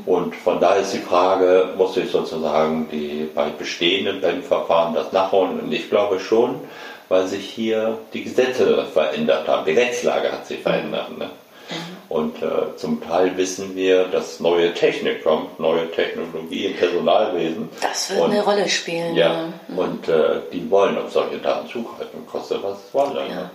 [0.06, 5.60] Und von daher ist die Frage, muss ich sozusagen die bei bestehenden BEM-Verfahren das nachholen?
[5.60, 6.60] Und ich glaube schon,
[7.08, 9.64] weil sich hier die Gesetze verändert haben.
[9.64, 11.16] Die Rechtslage hat sich verändert.
[11.18, 11.26] Ne?
[11.26, 11.76] Mhm.
[12.08, 17.68] Und äh, zum Teil wissen wir, dass neue Technik kommt, neue Technologie im Personalwesen.
[17.80, 19.14] Das wird und, eine Rolle spielen.
[19.14, 19.52] Ja, ja.
[19.68, 19.78] Mhm.
[19.78, 23.20] und äh, die wollen auf solche Daten zugreifen, kostet was es wolle.
[23.28, 23.34] Ja.
[23.34, 23.50] Ne?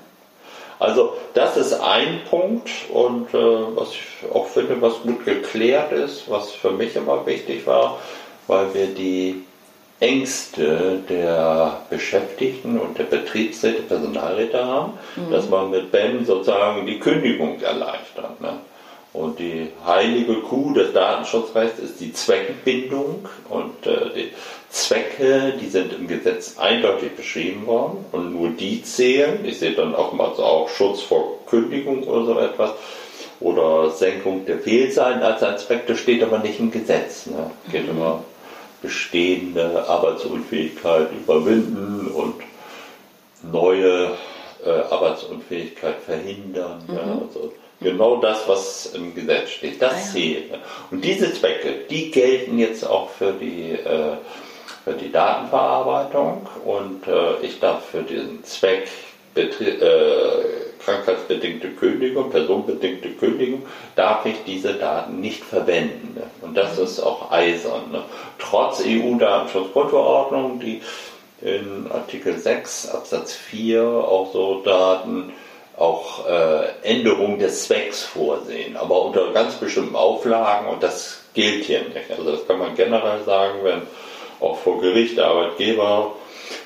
[0.80, 6.30] Also das ist ein Punkt und äh, was ich auch finde, was gut geklärt ist,
[6.30, 8.00] was für mich immer wichtig war,
[8.48, 9.44] weil wir die
[10.00, 15.32] Ängste der Beschäftigten und der Betriebsräte, Personalräte haben, mhm.
[15.32, 18.40] dass man mit BEM sozusagen die Kündigung erleichtert.
[18.40, 18.60] Ne?
[19.14, 24.32] Und die heilige Kuh des Datenschutzrechts ist die Zweckbindung und äh, die
[24.70, 29.46] Zwecke, die sind im Gesetz eindeutig beschrieben worden und nur die zählen.
[29.46, 32.72] Ich sehe dann oftmals auch Schutz vor Kündigung oder so etwas
[33.40, 37.28] oder Senkung der Fehlzeiten als ein Zweck, das steht aber nicht im Gesetz.
[37.28, 37.52] Ne?
[37.72, 37.92] Geht mhm.
[37.92, 38.24] immer
[38.82, 42.36] bestehende Arbeitsunfähigkeit überwinden und
[43.52, 44.12] neue
[44.66, 46.84] äh, Arbeitsunfähigkeit verhindern.
[46.88, 46.96] Mhm.
[46.96, 50.12] Ja, also genau das, was im Gesetz steht, das ah, ja.
[50.12, 50.46] zählt.
[50.92, 54.18] Und diese Zwecke, die gelten jetzt auch für die, äh,
[54.88, 58.88] für die Datenverarbeitung und äh, ich darf für diesen Zweck
[59.34, 60.46] Betrie äh,
[60.80, 63.64] krankheitsbedingte Kündigung, personenbedingte Kündigung,
[63.98, 66.14] darf ich diese Daten nicht verwenden.
[66.16, 66.24] Ne?
[66.42, 67.92] Und das ist auch eisern.
[67.92, 68.04] Ne?
[68.40, 70.82] Trotz EU-Datenschutzgrundverordnung, die
[71.42, 75.34] in Artikel 6 Absatz 4 auch so Daten
[75.76, 81.82] auch äh, Änderung des Zwecks vorsehen, aber unter ganz bestimmten Auflagen und das gilt hier
[81.82, 82.10] nicht.
[82.10, 83.82] Also das kann man generell sagen, wenn
[84.40, 86.14] auch vor Gericht der Arbeitgeber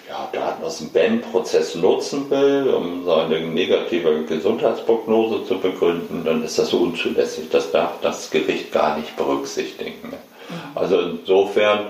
[0.10, 6.60] ja, Daten aus dem BEM-Prozess nutzen will, um seine negative Gesundheitsprognose zu begründen, dann ist
[6.60, 7.50] das unzulässig.
[7.50, 10.10] Das darf das Gericht gar nicht berücksichtigen.
[10.10, 10.56] Mhm.
[10.76, 11.88] Also insofern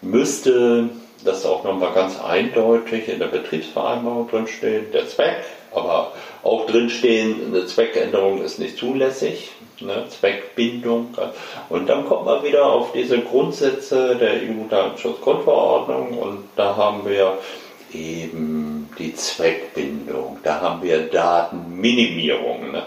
[0.00, 0.90] müsste
[1.24, 6.12] das auch nochmal ganz eindeutig in der Betriebsvereinbarung drinstehen, der Zweck, aber
[6.42, 11.14] auch drinstehen, eine Zweckänderung ist nicht zulässig, ne, Zweckbindung.
[11.68, 17.38] Und dann kommt man wieder auf diese Grundsätze der EU-Datenschutzgrundverordnung und da haben wir
[17.92, 22.72] eben die Zweckbindung, da haben wir Datenminimierung.
[22.72, 22.82] Ne?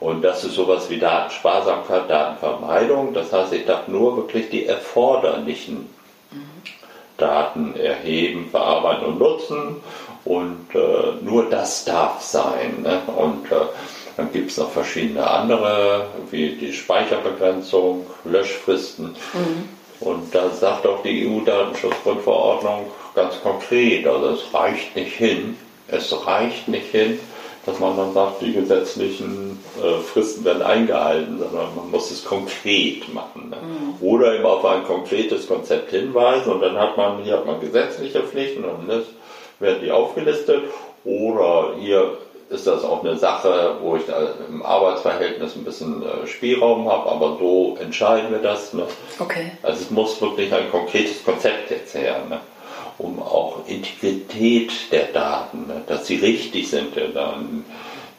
[0.00, 3.14] Und das ist sowas wie Datensparsamkeit, Datenvermeidung.
[3.14, 5.88] Das heißt, ich darf nur wirklich die erforderlichen
[7.16, 9.76] Daten erheben, verarbeiten und nutzen.
[10.24, 12.82] Und äh, nur das darf sein.
[12.82, 13.00] Ne?
[13.16, 13.56] Und äh,
[14.16, 19.16] dann gibt es noch verschiedene andere, wie die Speicherbegrenzung, Löschfristen.
[19.32, 19.68] Mhm.
[20.00, 25.56] Und da sagt auch die EU-Datenschutzgrundverordnung ganz konkret, also es reicht nicht hin,
[25.88, 27.20] es reicht nicht hin,
[27.64, 33.12] dass man dann sagt, die gesetzlichen äh, Fristen werden eingehalten, sondern man muss es konkret
[33.14, 33.50] machen.
[33.50, 33.56] Ne?
[33.56, 34.04] Mhm.
[34.06, 38.22] Oder eben auf ein konkretes Konzept hinweisen und dann hat man, hier hat man gesetzliche
[38.24, 39.04] Pflichten und das
[39.60, 40.64] werden die aufgelistet.
[41.04, 42.16] Oder hier
[42.52, 44.02] ist das auch eine Sache, wo ich
[44.48, 48.72] im Arbeitsverhältnis ein bisschen äh, Spielraum habe, aber so entscheiden wir das.
[48.72, 48.86] Ne?
[49.18, 49.52] Okay.
[49.62, 52.16] Also es muss wirklich ein konkretes Konzept jetzt her.
[52.28, 52.40] Ne?
[52.98, 57.64] um auch Integrität der Daten, ne, dass sie richtig sind, dann,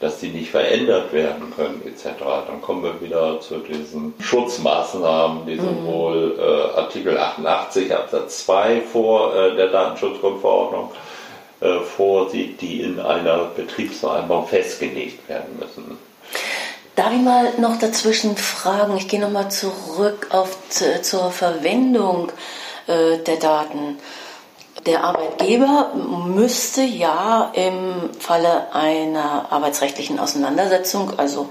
[0.00, 2.20] dass sie nicht verändert werden können, etc.
[2.46, 5.60] Dann kommen wir wieder zu diesen Schutzmaßnahmen, die mhm.
[5.60, 10.90] sowohl äh, Artikel 88 Absatz 2 vor äh, der Datenschutzgrundverordnung
[11.60, 15.98] äh, vorsieht, die in einer Betriebsvereinbarung festgelegt werden müssen.
[16.96, 18.96] Darf ich mal noch dazwischen fragen?
[18.96, 22.30] Ich gehe nochmal zurück auf, zur Verwendung
[22.86, 23.98] äh, der Daten
[24.86, 31.48] der Arbeitgeber müsste ja im Falle einer arbeitsrechtlichen Auseinandersetzung, also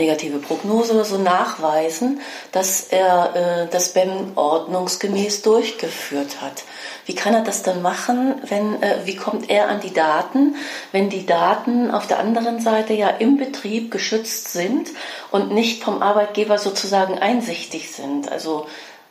[0.00, 2.20] negative Prognose oder so, nachweisen,
[2.52, 6.64] dass er äh, das BEM ordnungsgemäß durchgeführt hat.
[7.06, 10.56] Wie kann er das dann machen, wenn, äh, wie kommt er an die Daten,
[10.92, 14.90] wenn die Daten auf der anderen Seite ja im Betrieb geschützt sind
[15.30, 18.30] und nicht vom Arbeitgeber sozusagen einsichtig sind?
[18.30, 18.66] Also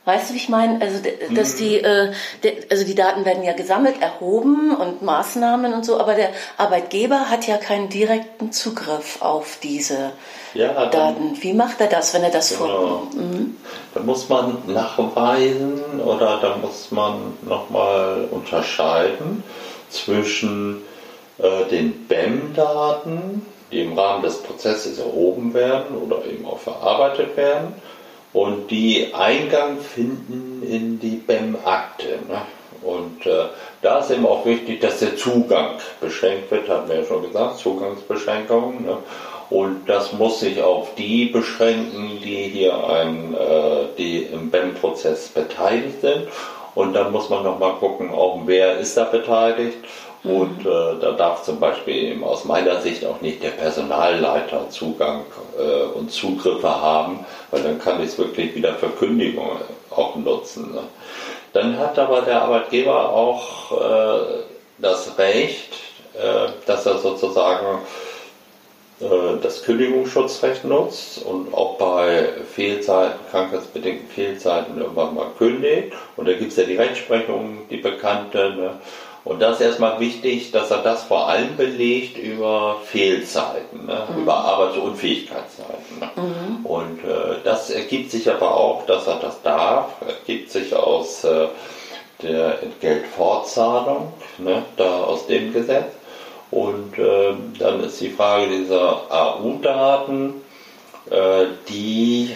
[0.10, 0.82] Weißt du, wie ich meine?
[0.82, 0.98] Also,
[1.36, 2.12] dass die, äh,
[2.72, 7.45] also die Daten werden ja gesammelt, erhoben und Maßnahmen und so, aber der Arbeitgeber hat
[7.45, 10.13] ja keinen direkten Zugriff auf diese
[10.56, 11.38] ja, dann, Daten.
[11.41, 12.65] Wie macht er das, wenn er das genau.
[12.65, 13.08] vor?
[13.13, 13.58] Mhm.
[13.93, 19.43] Da muss man nachweisen oder da muss man nochmal unterscheiden
[19.91, 20.82] zwischen
[21.38, 27.76] äh, den BEM-Daten, die im Rahmen des Prozesses erhoben werden oder eben auch verarbeitet werden
[28.34, 32.20] und die Eingang finden in die BEM-Akte.
[32.28, 32.42] Ne?
[32.82, 33.46] Und äh,
[33.82, 37.58] da ist eben auch wichtig, dass der Zugang beschränkt wird, hatten wir ja schon gesagt,
[37.58, 38.86] Zugangsbeschränkungen.
[38.86, 38.98] Ne?
[39.50, 46.02] Und das muss sich auf die beschränken, die hier ein, äh, die im BEM-Prozess beteiligt
[46.02, 46.28] sind.
[46.76, 49.78] Und dann muss man nochmal gucken, auch wer ist da beteiligt
[50.23, 55.23] und äh, da darf zum Beispiel eben aus meiner Sicht auch nicht der Personalleiter Zugang
[55.58, 60.73] äh, und Zugriffe haben, weil dann kann ich es wirklich wieder für Kündigungen auch nutzen.
[60.73, 60.82] Ne?
[61.53, 64.43] Dann hat aber der Arbeitgeber auch äh,
[64.77, 65.73] das Recht,
[66.15, 67.79] äh, dass er sozusagen
[68.99, 69.05] äh,
[69.41, 75.93] das Kündigungsschutzrecht nutzt und auch bei Fehlzeiten, krankheitsbedingten Fehlzeiten irgendwann mal kündigt.
[76.17, 78.49] Und da gibt es ja die Rechtsprechung, die bekannte.
[78.49, 78.71] Ne?
[79.30, 84.08] Und das ist erstmal wichtig, dass er das vor allem belegt über Fehlzeiten, ne?
[84.12, 84.24] mhm.
[84.24, 86.00] über Arbeitsunfähigkeitszeiten.
[86.00, 86.10] Ne?
[86.15, 86.65] Mhm.
[86.65, 91.48] Und äh, das ergibt sich aber auch, dass er das darf, ergibt sich aus äh,
[92.24, 94.63] der Entgeltfortzahlung, ne?
[94.78, 95.94] da aus dem Gesetz.
[96.50, 100.42] Und äh, dann ist die Frage dieser AU-Daten,
[101.12, 102.36] äh, die,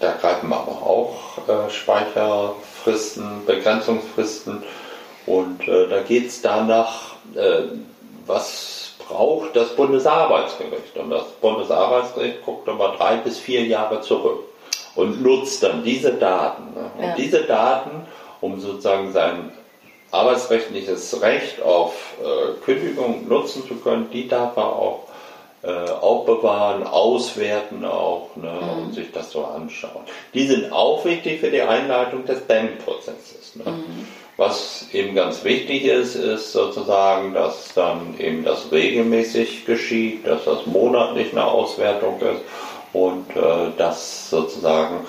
[0.00, 4.64] da greifen aber auch äh, Speicherfristen, Begrenzungsfristen
[5.28, 7.64] und äh, da geht es danach, äh,
[8.26, 10.96] was braucht das Bundesarbeitsgericht.
[10.96, 14.40] Und das Bundesarbeitsgericht guckt nochmal drei bis vier Jahre zurück
[14.94, 16.74] und nutzt dann diese Daten.
[16.74, 16.90] Ne?
[16.96, 17.14] Und ja.
[17.14, 18.06] diese Daten,
[18.40, 19.52] um sozusagen sein
[20.10, 25.08] arbeitsrechtliches Recht auf äh, Kündigung nutzen zu können, die darf er auch
[25.62, 28.82] äh, aufbewahren, auswerten auch ne, mhm.
[28.82, 30.04] und sich das so anschauen.
[30.32, 33.56] Die sind auch wichtig für die Einleitung des BAM-Prozesses.
[33.56, 33.64] Ne?
[33.70, 34.06] Mhm.
[34.38, 40.64] Was eben ganz wichtig ist, ist sozusagen, dass dann eben das regelmäßig geschieht, dass das
[40.64, 42.42] monatlich eine Auswertung ist
[42.92, 45.00] und äh, dass sozusagen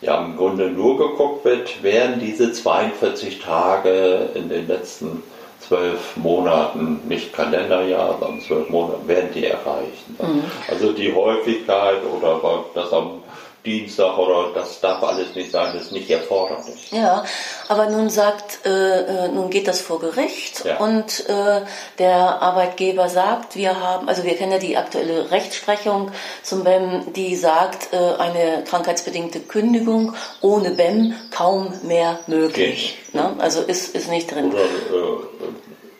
[0.00, 5.24] ja im Grunde nur geguckt wird, werden diese 42 Tage in den letzten
[5.58, 10.20] zwölf Monaten, nicht Kalenderjahr, sondern zwölf Monate, werden die erreicht.
[10.22, 10.44] Mhm.
[10.68, 13.22] Also die Häufigkeit oder das am
[13.64, 16.90] Dienstag oder das darf alles nicht sein, das ist nicht erforderlich.
[16.92, 17.24] Ja,
[17.68, 20.78] aber nun sagt, äh, äh, nun geht das vor Gericht ja.
[20.78, 21.62] und äh,
[21.98, 27.34] der Arbeitgeber sagt, wir haben, also wir kennen ja die aktuelle Rechtsprechung zum BEM, die
[27.36, 32.98] sagt, äh, eine krankheitsbedingte Kündigung ohne BEM kaum mehr möglich.
[33.12, 33.34] Ne?
[33.38, 34.52] Also ist, ist nicht drin.
[34.52, 35.28] Oder, äh,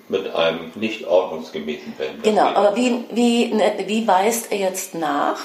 [0.08, 2.22] mit einem nicht ordnungsgemäßen BEM.
[2.22, 3.52] Genau, aber wie, wie,
[3.86, 5.38] wie weist er jetzt nach?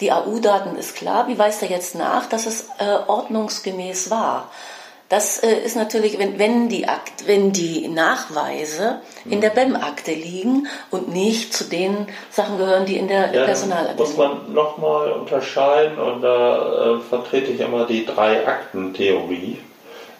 [0.00, 1.28] Die AU-Daten ist klar.
[1.28, 4.50] Wie weist er jetzt nach, dass es äh, ordnungsgemäß war?
[5.10, 9.72] Das äh, ist natürlich, wenn, wenn, die Akt, wenn die Nachweise in der mhm.
[9.72, 14.52] BEM-Akte liegen und nicht zu den Sachen gehören, die in der ja, Personalakte muss man
[14.52, 19.58] nochmal unterscheiden und da äh, vertrete ich immer die Drei-Akten-Theorie,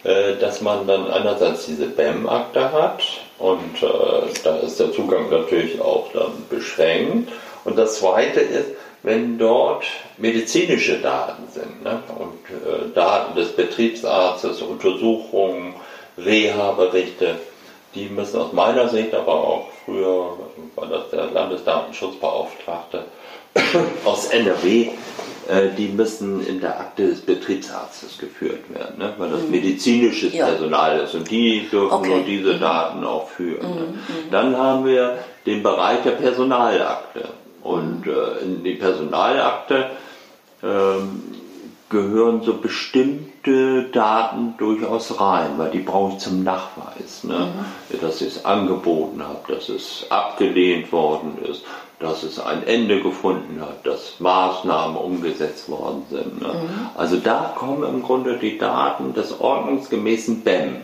[0.02, 3.04] äh, dass man dann einerseits diese BEM-Akte hat
[3.38, 3.86] und äh,
[4.42, 7.30] da ist der Zugang natürlich auch dann beschränkt.
[7.64, 8.70] Und das Zweite ist,
[9.02, 9.84] wenn dort
[10.18, 12.02] medizinische Daten sind ne?
[12.18, 15.74] und äh, Daten des Betriebsarztes, Untersuchungen,
[16.18, 17.36] Reha-Berichte,
[17.94, 20.38] die müssen aus meiner Sicht, aber auch früher
[20.76, 23.04] war das der Landesdatenschutzbeauftragte
[24.04, 24.90] aus NRW,
[25.48, 29.14] äh, die müssen in der Akte des Betriebsarztes geführt werden, ne?
[29.18, 29.50] weil das mhm.
[29.50, 30.46] medizinisches ja.
[30.46, 32.08] Personal ist und die dürfen okay.
[32.08, 32.60] nur diese mhm.
[32.60, 33.68] Daten auch führen.
[33.68, 33.80] Ne?
[33.80, 33.86] Mhm.
[33.86, 33.96] Ne?
[34.30, 37.28] Dann haben wir den Bereich der Personalakte.
[37.62, 39.90] Und äh, in die Personalakte
[40.62, 41.22] ähm,
[41.90, 47.24] gehören so bestimmte Daten durchaus rein, weil die brauche ich zum Nachweis.
[47.24, 47.52] Ne?
[47.90, 48.00] Mhm.
[48.00, 51.64] Dass ich es angeboten habe, dass es abgelehnt worden ist,
[51.98, 56.40] dass es ein Ende gefunden hat, dass Maßnahmen umgesetzt worden sind.
[56.40, 56.48] Ne?
[56.48, 56.90] Mhm.
[56.96, 60.76] Also da kommen im Grunde die Daten des ordnungsgemäßen BEM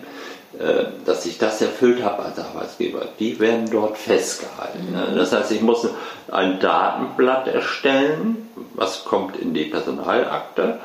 [1.05, 4.93] dass ich das erfüllt habe als Arbeitsgeber, die werden dort festgehalten.
[4.93, 5.15] Ne?
[5.15, 5.87] Das heißt, ich muss
[6.31, 10.81] ein Datenblatt erstellen, was kommt in die Personalakte.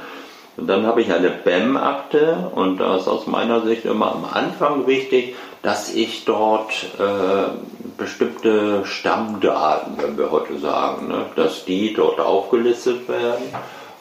[0.58, 4.86] Und dann habe ich eine BEM-Akte und da ist aus meiner Sicht immer am Anfang
[4.86, 7.52] wichtig, dass ich dort äh,
[7.98, 13.54] bestimmte Stammdaten, wenn wir heute sagen, ne, dass die dort aufgelistet werden.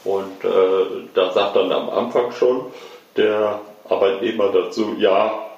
[0.05, 2.67] Und äh, da sagt dann am Anfang schon
[3.17, 5.50] der Arbeitnehmer dazu, ja, äh,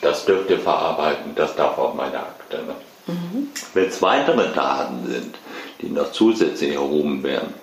[0.00, 2.58] das dürft ihr verarbeiten, das darf auch meine Akte.
[2.58, 2.74] Ne?
[3.06, 3.48] Mhm.
[3.72, 5.36] Wenn es weitere Daten sind,
[5.80, 7.54] die noch zusätzlich erhoben werden,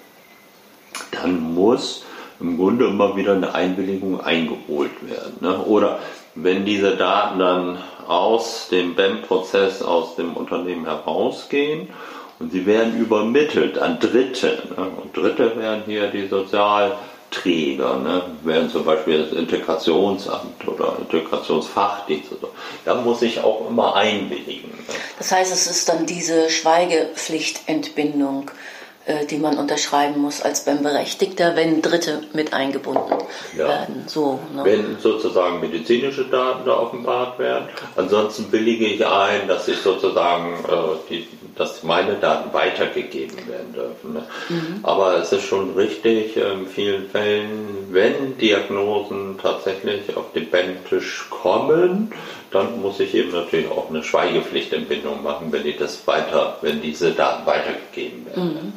[1.12, 2.04] dann muss
[2.39, 5.38] im Grunde immer wieder eine Einwilligung eingeholt werden.
[5.41, 5.60] Ne?
[5.60, 5.99] Oder
[6.36, 7.78] wenn diese Daten dann
[8.08, 11.89] aus dem BEM-Prozess, aus dem Unternehmen herausgehen
[12.39, 14.88] und sie werden übermittelt an Dritte, ne?
[15.02, 16.97] und Dritte werden hier die Sozial-
[17.32, 22.34] Träger, ne, wären zum Beispiel das Integrationsamt oder Integrationsfachdienst.
[22.34, 22.50] Oder so.
[22.86, 24.70] Da muss ich auch immer einwilligen.
[24.70, 24.94] Ne.
[25.18, 28.52] Das heißt, es ist dann diese Schweigepflichtentbindung,
[29.30, 33.16] die man unterschreiben muss als beim Berechtigter, wenn Dritte mit eingebunden
[33.57, 33.68] ja.
[33.68, 34.03] werden.
[34.07, 34.64] So, ne?
[34.64, 37.66] Wenn sozusagen medizinische Daten da offenbart werden.
[37.95, 41.28] Ansonsten willige ich ein, dass ich sozusagen äh, die
[41.62, 44.14] dass meine Daten weitergegeben werden dürfen.
[44.14, 44.24] Ne?
[44.49, 44.80] Mhm.
[44.84, 52.12] Aber es ist schon richtig, in vielen Fällen, wenn Diagnosen tatsächlich auf den BEM-Tisch kommen,
[52.51, 57.12] dann muss ich eben natürlich auch eine Schweigepflichtentbindung machen, wenn ich das weiter, wenn diese
[57.12, 58.43] Daten weitergegeben werden.
[58.43, 58.74] Mhm.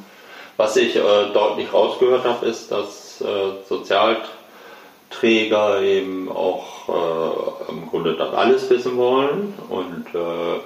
[0.56, 1.00] Was ich äh,
[1.32, 8.96] deutlich rausgehört habe, ist, dass äh, Sozialträger eben auch äh, im Grunde dann alles wissen
[8.96, 10.60] wollen und äh,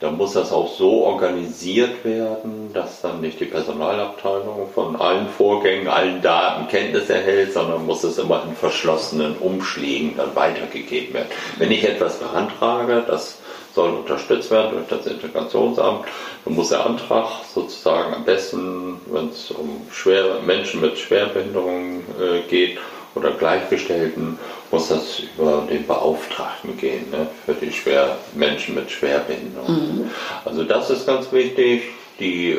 [0.00, 5.88] da muss das auch so organisiert werden, dass dann nicht die Personalabteilung von allen Vorgängen,
[5.88, 11.26] allen Daten Kenntnis erhält, sondern muss es immer in verschlossenen Umschlägen dann weitergegeben werden.
[11.56, 13.37] Wenn ich etwas beantrage, das
[13.74, 16.06] soll unterstützt werden durch das Integrationsamt,
[16.44, 22.40] dann muss der Antrag sozusagen am besten, wenn es um schwere Menschen mit Schwerbehinderungen äh,
[22.48, 22.78] geht,
[23.18, 24.38] oder Gleichgestellten
[24.70, 29.74] muss das über den Beauftragten gehen, ne, für die schwer, Menschen mit Schwerbehinderung.
[29.74, 30.10] Mhm.
[30.44, 31.82] Also das ist ganz wichtig,
[32.20, 32.58] die äh,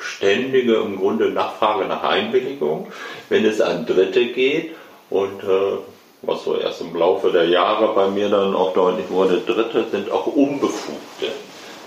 [0.00, 2.88] ständige im Grunde Nachfrage nach Einwilligung,
[3.28, 4.74] wenn es an Dritte geht
[5.10, 5.78] und äh,
[6.22, 10.10] was so erst im Laufe der Jahre bei mir dann auch deutlich wurde, Dritte sind
[10.10, 11.32] auch Unbefugte.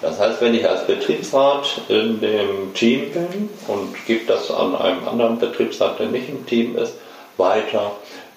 [0.01, 5.07] Das heißt, wenn ich als Betriebsrat in dem Team bin und gebe das an einem
[5.07, 6.95] anderen Betriebsrat, der nicht im Team ist,
[7.37, 7.91] weiter,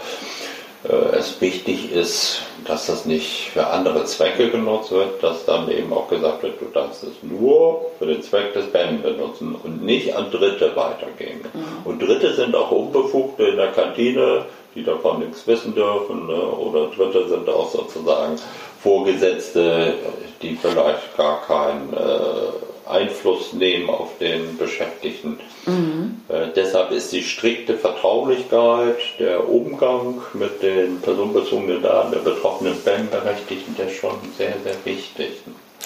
[0.84, 6.08] es wichtig ist, dass das nicht für andere Zwecke genutzt wird, dass dann eben auch
[6.08, 10.30] gesagt wird, du darfst es nur für den Zweck des BAM benutzen und nicht an
[10.30, 11.40] Dritte weitergeben.
[11.52, 11.62] Mhm.
[11.84, 16.40] Und Dritte sind auch Unbefugte in der Kantine, die davon nichts wissen dürfen, ne?
[16.40, 18.36] oder Dritte sind auch sozusagen
[18.80, 19.94] Vorgesetzte,
[20.40, 25.40] die vielleicht gar kein äh, Einfluss nehmen auf den Beschäftigten.
[25.66, 25.97] Mhm.
[26.28, 33.74] Äh, deshalb ist die strikte Vertraulichkeit, der Umgang mit den personenbezogenen Daten der betroffenen BAM-Berechtigten,
[33.76, 35.30] der schon sehr, sehr wichtig.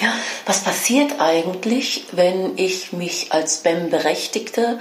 [0.00, 0.12] Ja,
[0.46, 4.80] was passiert eigentlich, wenn ich mich als BAM-Berechtigte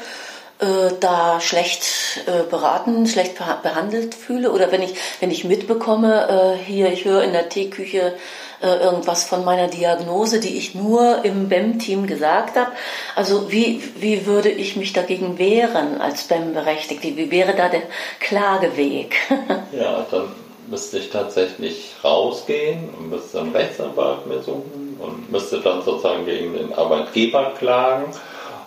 [0.61, 1.83] äh, da schlecht
[2.27, 7.23] äh, beraten, schlecht behandelt fühle oder wenn ich, wenn ich mitbekomme, äh, hier, ich höre
[7.23, 8.13] in der Teeküche,
[8.61, 12.71] äh, irgendwas von meiner Diagnose, die ich nur im BEM-Team gesagt habe.
[13.15, 17.17] Also wie, wie würde ich mich dagegen wehren als BEM-Berechtigte?
[17.17, 17.81] Wie wäre da der
[18.19, 19.15] Klageweg?
[19.71, 20.31] ja, dann
[20.67, 26.53] müsste ich tatsächlich rausgehen und müsste einen Rechtsanwalt mir suchen und müsste dann sozusagen gegen
[26.53, 28.13] den Arbeitgeber klagen.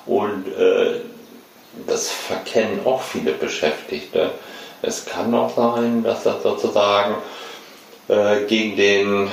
[0.07, 1.01] Und äh,
[1.87, 4.31] das verkennen auch viele Beschäftigte.
[4.83, 7.17] Es kann auch sein, dass das sozusagen
[8.09, 9.31] äh, gegen den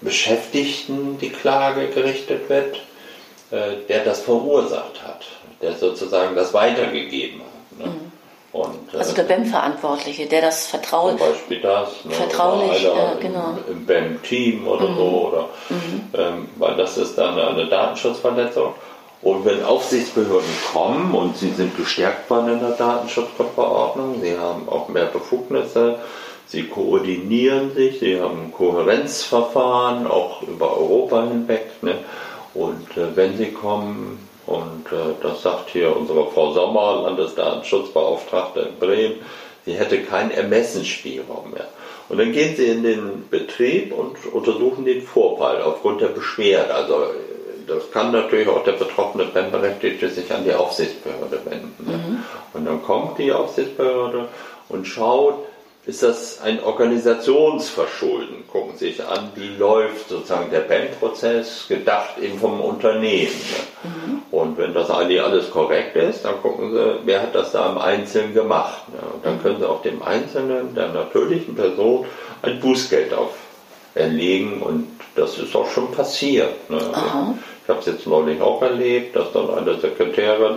[0.00, 2.76] Beschäftigten die Klage gerichtet wird,
[3.50, 5.24] äh, der das verursacht hat,
[5.60, 7.78] der sozusagen das weitergegeben hat.
[7.78, 7.92] Ne?
[7.92, 8.12] Mhm.
[8.52, 11.18] Und, äh, also der BEM-Verantwortliche, der das vertraulich.
[11.18, 13.56] Zum Beispiel das, ne, vertraulich, äh, genau.
[13.66, 14.96] Im, im BEM-Team oder mhm.
[14.96, 16.04] so, oder, mhm.
[16.14, 18.74] ähm, weil das ist dann eine Datenschutzverletzung.
[19.22, 24.88] Und wenn Aufsichtsbehörden kommen und sie sind gestärkt worden in der Datenschutzverordnung, sie haben auch
[24.88, 25.98] mehr Befugnisse,
[26.52, 31.70] Sie koordinieren sich, sie haben Kohärenzverfahren, auch über Europa hinweg.
[31.80, 31.96] Ne?
[32.52, 38.78] Und äh, wenn sie kommen, und äh, das sagt hier unsere Frau Sommer, Landesdatenschutzbeauftragte in
[38.78, 39.14] Bremen,
[39.64, 41.68] sie hätte keinen Ermessensspielraum mehr.
[42.10, 46.74] Und dann gehen sie in den Betrieb und untersuchen den Vorfall aufgrund der Beschwerde.
[46.74, 46.96] Also
[47.66, 51.90] das kann natürlich auch der betroffene Brennberechtigte sich an die Aufsichtsbehörde wenden.
[51.90, 51.96] Ne?
[51.96, 52.18] Mhm.
[52.52, 54.28] Und dann kommt die Aufsichtsbehörde
[54.68, 55.46] und schaut,
[55.84, 58.46] ist das ein Organisationsverschulden.
[58.46, 63.32] Gucken Sie sich an, wie läuft sozusagen der BAM-Prozess, gedacht eben vom Unternehmen.
[63.82, 64.22] Mhm.
[64.30, 67.78] Und wenn das eigentlich alles korrekt ist, dann gucken Sie, wer hat das da im
[67.78, 68.82] Einzelnen gemacht.
[69.12, 72.06] Und dann können Sie auch dem Einzelnen, der natürlichen Person,
[72.42, 76.54] ein Bußgeld auferlegen und das ist auch schon passiert.
[76.70, 76.76] Ich
[77.72, 80.56] habe es jetzt neulich auch erlebt, dass dann eine Sekretärin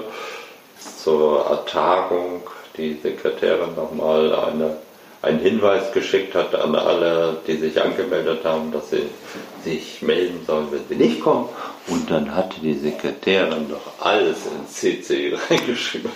[1.04, 2.42] zur Tagung
[2.78, 4.78] die Sekretärin nochmal eine
[5.26, 9.08] einen Hinweis geschickt hat an alle, die sich angemeldet haben, dass sie
[9.64, 11.50] sich melden sollen, wenn sie nicht kommen.
[11.88, 16.12] Und dann hatte die Sekretärin doch alles in CC reingeschrieben.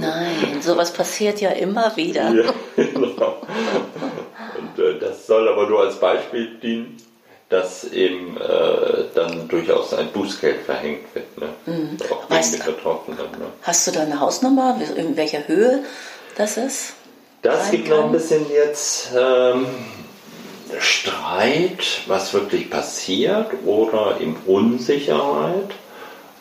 [0.00, 2.32] Nein, sowas passiert ja immer wieder.
[2.32, 3.36] Ja, genau.
[4.58, 6.96] Und äh, das soll aber nur als Beispiel dienen,
[7.48, 11.38] dass eben äh, dann durchaus ein Bußgeld verhängt wird.
[11.38, 11.48] Ne?
[11.66, 11.96] Mhm.
[12.10, 13.18] Auch gegen weißt, die Betroffenen.
[13.18, 13.46] Ne?
[13.62, 15.84] Hast du da eine Hausnummer, in welcher Höhe
[16.36, 16.94] das ist?
[17.42, 19.66] Das gibt noch ein bisschen jetzt ähm,
[20.78, 25.70] Streit, was wirklich passiert oder eben Unsicherheit.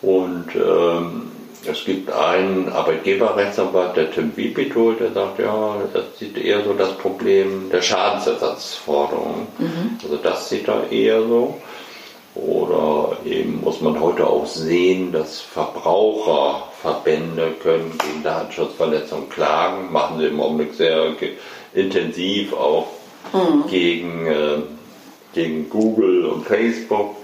[0.01, 1.31] Und ähm,
[1.65, 6.97] es gibt einen Arbeitgeberrechtsanwalt, der Tim Wipitol, der sagt, ja, das sieht eher so das
[6.97, 9.47] Problem der Schadensersatzforderung.
[9.57, 9.97] Mhm.
[10.03, 11.57] Also das sieht er eher so.
[12.35, 20.27] Oder eben muss man heute auch sehen, dass Verbraucherverbände können gegen Datenschutzverletzungen klagen, machen sie
[20.27, 21.13] im Augenblick sehr
[21.73, 22.87] intensiv auch
[23.33, 23.65] mhm.
[23.69, 24.57] gegen äh,
[25.33, 27.15] gegen Google und Facebook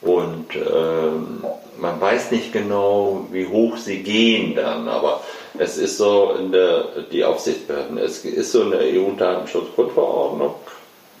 [0.00, 1.44] und ähm,
[1.80, 5.22] man weiß nicht genau, wie hoch sie gehen dann, aber
[5.58, 10.54] es ist so in der, die Aufsichtsbehörden, es ist so in der EU-Datenschutzgrundverordnung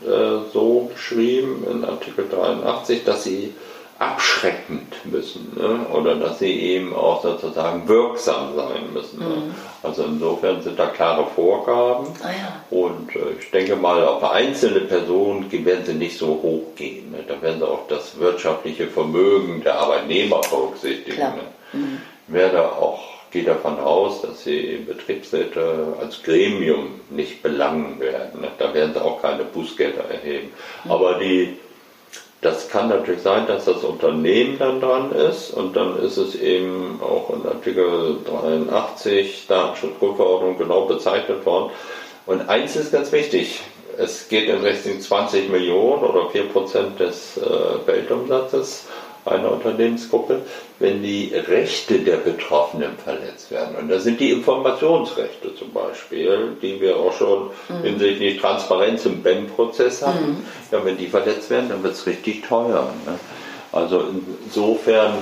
[0.04, 3.54] äh, so beschrieben in Artikel 83, dass sie
[3.98, 5.86] abschreckend müssen ne?
[5.92, 9.18] oder dass sie eben auch sozusagen wirksam sein müssen.
[9.18, 9.24] Ne?
[9.24, 9.54] Mhm.
[9.82, 12.64] Also insofern sind da klare Vorgaben ah, ja.
[12.70, 17.10] und äh, ich denke mal, auf einzelne Personen werden sie nicht so hoch gehen.
[17.10, 17.24] Ne?
[17.26, 21.18] Da werden sie auch das wirtschaftliche Vermögen der Arbeitnehmer berücksichtigen.
[21.18, 21.42] Ne?
[21.72, 21.98] Mhm.
[22.28, 28.40] Ich werde auch gehe davon aus, dass sie Betriebsräte als Gremium nicht belangen werden.
[28.40, 28.48] Ne?
[28.58, 30.52] Da werden sie auch keine Bußgelder erheben.
[30.84, 30.90] Mhm.
[30.90, 31.58] Aber die
[32.40, 37.00] das kann natürlich sein, dass das Unternehmen dann dran ist und dann ist es eben
[37.02, 41.70] auch in Artikel 83 Datenschutzgrundverordnung genau bezeichnet worden.
[42.26, 43.60] Und eins ist ganz wichtig,
[43.96, 48.86] es geht in Richtung 20 Millionen oder 4 Prozent des äh, Weltumsatzes
[49.28, 50.42] einer Unternehmensgruppe,
[50.78, 53.76] wenn die Rechte der Betroffenen verletzt werden.
[53.76, 57.82] Und da sind die Informationsrechte zum Beispiel, die wir auch schon mhm.
[57.82, 60.30] hinsichtlich Transparenz im BEM-Prozess hatten.
[60.30, 60.46] Mhm.
[60.70, 62.92] Ja, wenn die verletzt werden, dann wird es richtig teuer.
[63.06, 63.18] Ne?
[63.72, 64.04] Also
[64.44, 65.14] insofern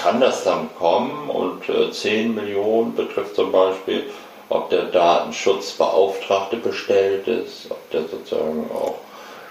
[0.00, 4.04] kann das dann kommen und äh, 10 Millionen betrifft zum Beispiel,
[4.48, 8.98] ob der Datenschutzbeauftragte bestellt ist, ob der sozusagen auch,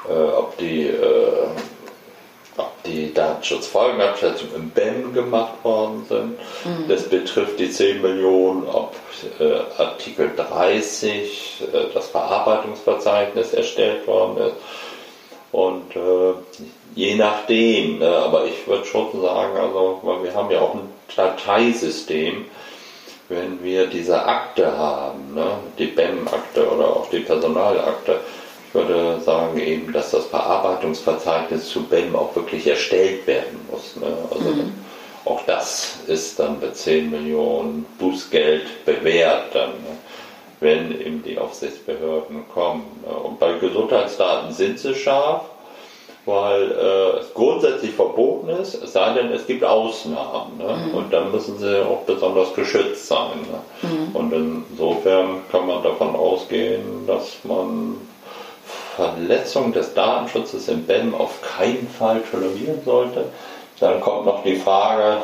[0.09, 1.47] äh, ob die äh,
[2.85, 6.37] die Datenschutzfolgenabschätzung im BEM gemacht worden sind.
[6.65, 6.87] Mhm.
[6.87, 8.95] Das betrifft die 10 Millionen, ob
[9.39, 14.55] äh, Artikel 30, äh, das Verarbeitungsverzeichnis erstellt worden ist.
[15.51, 16.33] Und äh,
[16.95, 20.89] je nachdem, ne, aber ich würde schon sagen, also, weil wir haben ja auch ein
[21.15, 22.45] Dateisystem,
[23.27, 25.47] wenn wir diese Akte haben, ne,
[25.77, 28.19] die BEM-Akte oder auch die Personalakte,
[28.71, 33.97] ich würde sagen eben, dass das Verarbeitungsverzeichnis zu BEM auch wirklich erstellt werden muss.
[33.97, 34.17] Ne?
[34.31, 34.73] Also mhm.
[35.25, 39.97] auch das ist dann bei 10 Millionen Bußgeld bewährt dann, ne?
[40.61, 42.85] wenn eben die Aufsichtsbehörden kommen.
[43.05, 43.13] Ne?
[43.13, 45.41] Und bei Gesundheitsdaten sind sie scharf,
[46.25, 50.57] weil äh, es grundsätzlich verboten ist, es sei denn, es gibt Ausnahmen.
[50.57, 50.87] Ne?
[50.87, 50.95] Mhm.
[50.95, 53.41] Und dann müssen sie auch besonders geschützt sein.
[53.51, 53.89] Ne?
[53.89, 54.15] Mhm.
[54.15, 57.97] Und insofern kann man davon ausgehen, dass man
[59.01, 63.25] Verletzung des Datenschutzes im BEM auf keinen Fall tolerieren sollte.
[63.79, 65.17] Dann kommt noch die Frage,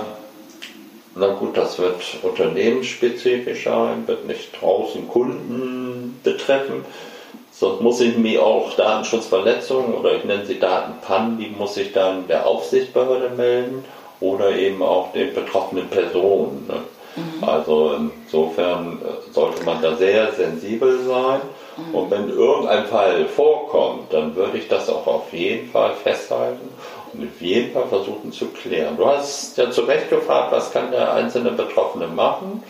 [1.16, 6.86] na gut, das wird unternehmensspezifisch sein, wird nicht draußen Kunden betreffen.
[7.52, 12.28] Sonst muss ich mir auch Datenschutzverletzungen oder ich nenne sie Datenpannen, die muss ich dann
[12.28, 13.86] der Aufsichtsbehörde melden
[14.20, 16.66] oder eben auch den betroffenen Personen.
[16.68, 16.82] Ne?
[17.16, 17.44] Mhm.
[17.44, 19.00] Also insofern
[19.32, 21.42] sollte man da sehr sensibel sein.
[21.94, 26.70] Und wenn irgendein Fall vorkommt, dann würde ich das auch auf jeden Fall festhalten
[27.14, 28.98] und auf jeden Fall versuchen zu klären.
[28.98, 32.64] Du hast ja zu Recht gefragt, was kann der einzelne Betroffene machen?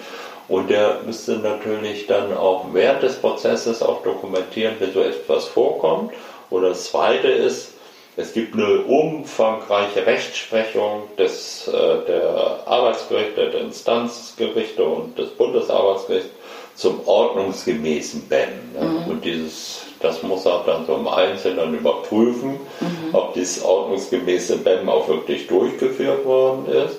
[0.49, 6.13] Und der müsste natürlich dann auch während des Prozesses auch dokumentieren, wenn so etwas vorkommt.
[6.49, 7.73] Oder das Zweite ist,
[8.15, 16.29] es gibt eine umfangreiche Rechtsprechung des, äh, der Arbeitsgerichte, der Instanzgerichte und des Bundesarbeitsgerichts
[16.77, 18.49] zum ordnungsgemäßen BEM.
[18.73, 18.85] Ne?
[18.85, 19.11] Mhm.
[19.11, 23.13] Und dieses, das muss er dann so im Einzelnen überprüfen, mhm.
[23.13, 26.97] ob dieses ordnungsgemäße BEM auch wirklich durchgeführt worden ist.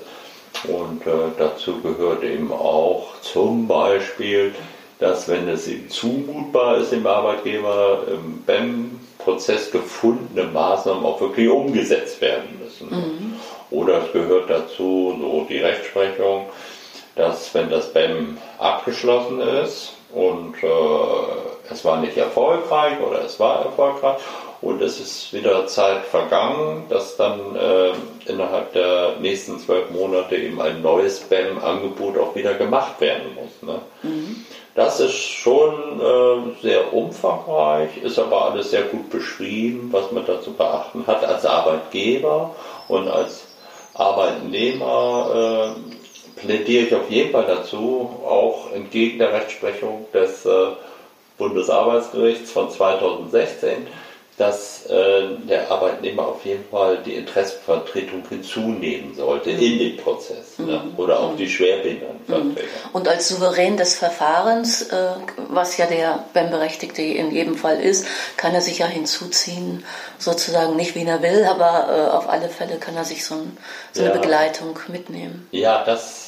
[0.64, 4.52] Und äh, dazu gehört eben auch zum Beispiel,
[4.98, 11.48] dass wenn es ihm zumutbar ist, dem Arbeitgeber im BEM Prozess gefundene Maßnahmen auch wirklich
[11.48, 12.88] umgesetzt werden müssen.
[12.90, 13.32] Mhm.
[13.70, 16.46] Oder es gehört dazu, so die Rechtsprechung,
[17.18, 20.66] dass wenn das BEM abgeschlossen ist und äh,
[21.70, 24.16] es war nicht erfolgreich oder es war erfolgreich
[24.60, 27.92] und es ist wieder Zeit vergangen, dass dann äh,
[28.26, 33.68] innerhalb der nächsten zwölf Monate eben ein neues BEM-Angebot auch wieder gemacht werden muss.
[33.68, 33.80] Ne?
[34.02, 34.46] Mhm.
[34.74, 40.40] Das ist schon äh, sehr umfangreich, ist aber alles sehr gut beschrieben, was man da
[40.40, 42.54] zu beachten hat als Arbeitgeber
[42.88, 43.44] und als
[43.94, 45.74] Arbeitnehmer.
[45.76, 45.97] Äh,
[46.40, 50.68] plädiere ich auf jeden Fall dazu, auch entgegen der Rechtsprechung des äh,
[51.38, 53.86] Bundesarbeitsgerichts von 2016,
[54.38, 59.60] dass äh, der Arbeitnehmer auf jeden Fall die Interessenvertretung hinzunehmen sollte mhm.
[59.60, 60.80] in den Prozess ne?
[60.84, 60.92] mhm.
[60.96, 61.38] oder auch mhm.
[61.38, 62.60] die Schwerbehindertenvertreter.
[62.60, 62.90] Mhm.
[62.92, 65.10] Und als Souverän des Verfahrens, äh,
[65.48, 69.84] was ja der BEM-Berechtigte in jedem Fall ist, kann er sich ja hinzuziehen,
[70.18, 73.56] sozusagen nicht wie er will, aber äh, auf alle Fälle kann er sich so, ein,
[73.92, 75.48] so eine Begleitung mitnehmen.
[75.50, 76.27] Ja, das,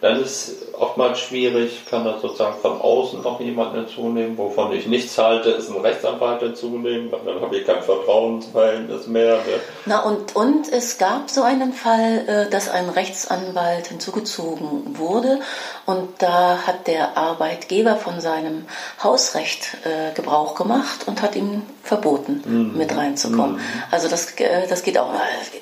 [0.00, 5.18] Dann ist oftmals schwierig, kann das sozusagen von außen noch jemand hinzunehmen, wovon ich nichts
[5.18, 9.36] halte, ist ein Rechtsanwalt hinzunehmen, weil dann habe ich kein Vertrauensverhältnis mehr.
[9.36, 9.60] Ne?
[9.86, 15.40] Na und, und es gab so einen Fall, äh, dass ein Rechtsanwalt hinzugezogen wurde
[15.86, 18.66] und da hat der Arbeitgeber von seinem
[19.02, 22.76] Hausrecht äh, Gebrauch gemacht und hat ihm verboten, mhm.
[22.76, 23.56] mit reinzukommen.
[23.56, 23.82] Mhm.
[23.90, 25.10] Also das, äh, das geht auch,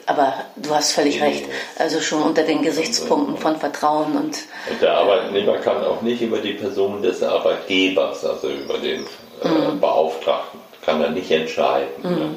[0.06, 1.46] aber du hast völlig recht,
[1.78, 6.38] also schon unter den Gesichtspunkten von Vertrauen und und, der Arbeitnehmer kann auch nicht über
[6.38, 9.04] die Person des Arbeitgebers, also über den
[9.42, 9.80] äh, mhm.
[9.80, 12.02] Beauftragten, kann er nicht entscheiden.
[12.02, 12.30] Ne?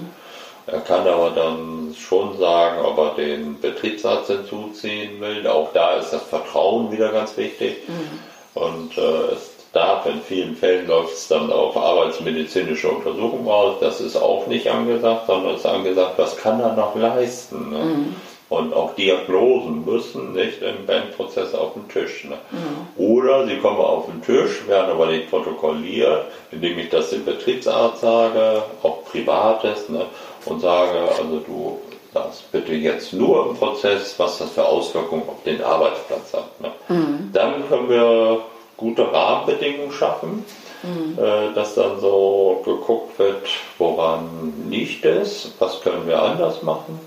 [0.67, 5.47] Er kann aber dann schon sagen, ob er den Betriebsarzt hinzuziehen will.
[5.47, 7.77] Auch da ist das Vertrauen wieder ganz wichtig.
[7.87, 8.61] Mhm.
[8.61, 13.79] Und äh, es darf in vielen Fällen läuft es dann auf arbeitsmedizinische Untersuchung aus.
[13.79, 17.69] Das ist auch nicht angesagt, sondern es ist angesagt, was kann er noch leisten.
[17.71, 17.77] Ne?
[17.77, 18.15] Mhm.
[18.49, 22.23] Und auch Diagnosen müssen nicht im Bandprozess auf den Tisch.
[22.23, 22.37] Ne?
[22.49, 23.03] Mhm.
[23.03, 28.01] Oder sie kommen auf den Tisch, werden aber nicht protokolliert, indem ich das dem Betriebsarzt
[28.01, 30.07] sage, auch privates, ne?
[30.45, 31.79] und sage, also du
[32.11, 36.59] sagst bitte jetzt nur im Prozess, was das für Auswirkungen auf den Arbeitsplatz hat.
[36.59, 36.71] Ne?
[36.87, 37.29] Mhm.
[37.31, 38.39] Dann können wir
[38.77, 40.43] gute Rahmenbedingungen schaffen,
[40.81, 41.23] mhm.
[41.23, 43.47] äh, dass dann so geguckt wird,
[43.77, 46.99] woran liegt es, was können wir anders machen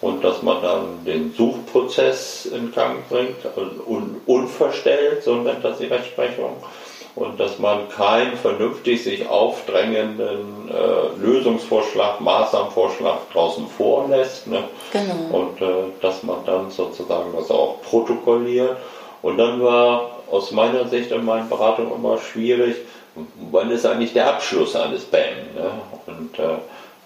[0.00, 5.78] und dass man dann den Suchprozess in Gang bringt, also un unverstellt, so nennt das
[5.78, 6.56] die Rechtsprechung,
[7.16, 14.46] und dass man keinen vernünftig sich aufdrängenden äh, Lösungsvorschlag, Maßnahmenvorschlag draußen vorlässt.
[14.46, 14.62] Ne?
[14.92, 15.36] Genau.
[15.36, 18.76] Und äh, dass man dann sozusagen das auch protokolliert.
[19.22, 22.76] Und dann war aus meiner Sicht in meinen Beratungen immer schwierig,
[23.50, 25.20] wann ist eigentlich der Abschluss eines BAM?
[25.56, 25.70] Ne?
[26.06, 26.58] Und äh,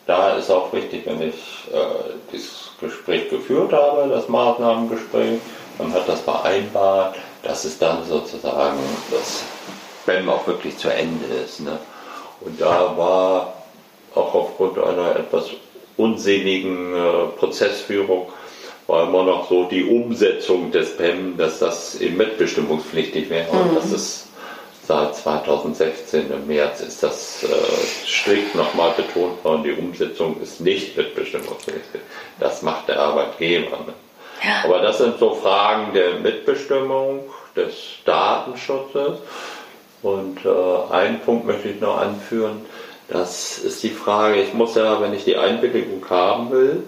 [0.07, 1.34] da ist auch wichtig, wenn ich
[1.72, 5.40] äh, dieses Gespräch geführt habe, das Maßnahmengespräch,
[5.78, 8.78] man hat das vereinbart, dass es dann sozusagen
[9.11, 9.44] das
[10.07, 11.61] BEM auch wirklich zu Ende ist.
[11.61, 11.78] Ne?
[12.40, 13.55] Und da war
[14.14, 15.50] auch aufgrund einer etwas
[15.96, 18.26] unsinnigen äh, Prozessführung
[18.86, 23.61] war immer noch so die Umsetzung des PEM, dass das eben mitbestimmungspflichtig wäre mhm.
[23.61, 24.28] und dass es
[24.87, 30.97] seit 2016 im März ist das äh, strikt nochmal betont worden, die Umsetzung ist nicht
[30.97, 32.01] mitbestimmungspflichtig.
[32.41, 33.78] Das macht der Arbeitgeber.
[33.78, 33.95] Ne?
[34.43, 34.64] Ja.
[34.64, 37.24] Aber das sind so Fragen der Mitbestimmung,
[37.57, 37.74] des
[38.05, 39.18] Datenschutzes.
[40.03, 42.64] Und äh, einen Punkt möchte ich noch anführen,
[43.09, 46.83] das ist die Frage, ich muss ja, wenn ich die Einwilligung haben will,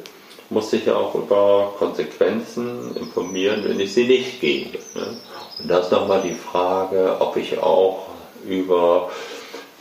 [0.51, 4.79] muss ich ja auch über Konsequenzen informieren, wenn ich sie nicht gebe.
[4.95, 5.17] Ne?
[5.59, 8.07] Und das ist nochmal die Frage, ob ich auch
[8.47, 9.11] über,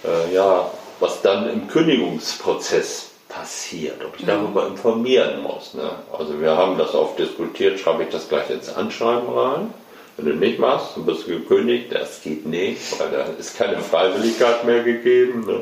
[0.04, 0.70] äh, ja,
[1.00, 5.74] was dann im Kündigungsprozess passiert, ob ich darüber informieren muss.
[5.74, 5.90] Ne?
[6.18, 9.74] Also wir haben das oft diskutiert, schreibe ich das gleich ins Anschreiben rein.
[10.16, 13.80] Wenn du nicht machst, dann bist du gekündigt, das geht nicht, weil da ist keine
[13.80, 15.44] Freiwilligkeit mehr gegeben.
[15.48, 15.62] Ne?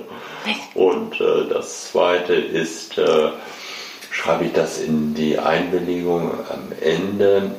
[0.75, 3.29] Und äh, das zweite ist, äh,
[4.11, 7.51] schreibe ich das in die Einwilligung am Ende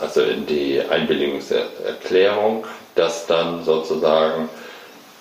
[0.00, 4.48] also in die Einwilligungserklärung, dass dann sozusagen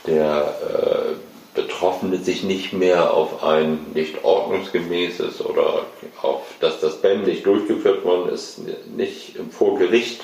[0.08, 1.16] der äh,
[1.56, 5.86] Betroffene sich nicht mehr auf ein nicht ordnungsgemäßes oder
[6.22, 8.60] auf, dass das BEM nicht durchgeführt worden ist,
[8.96, 10.22] nicht vor Gericht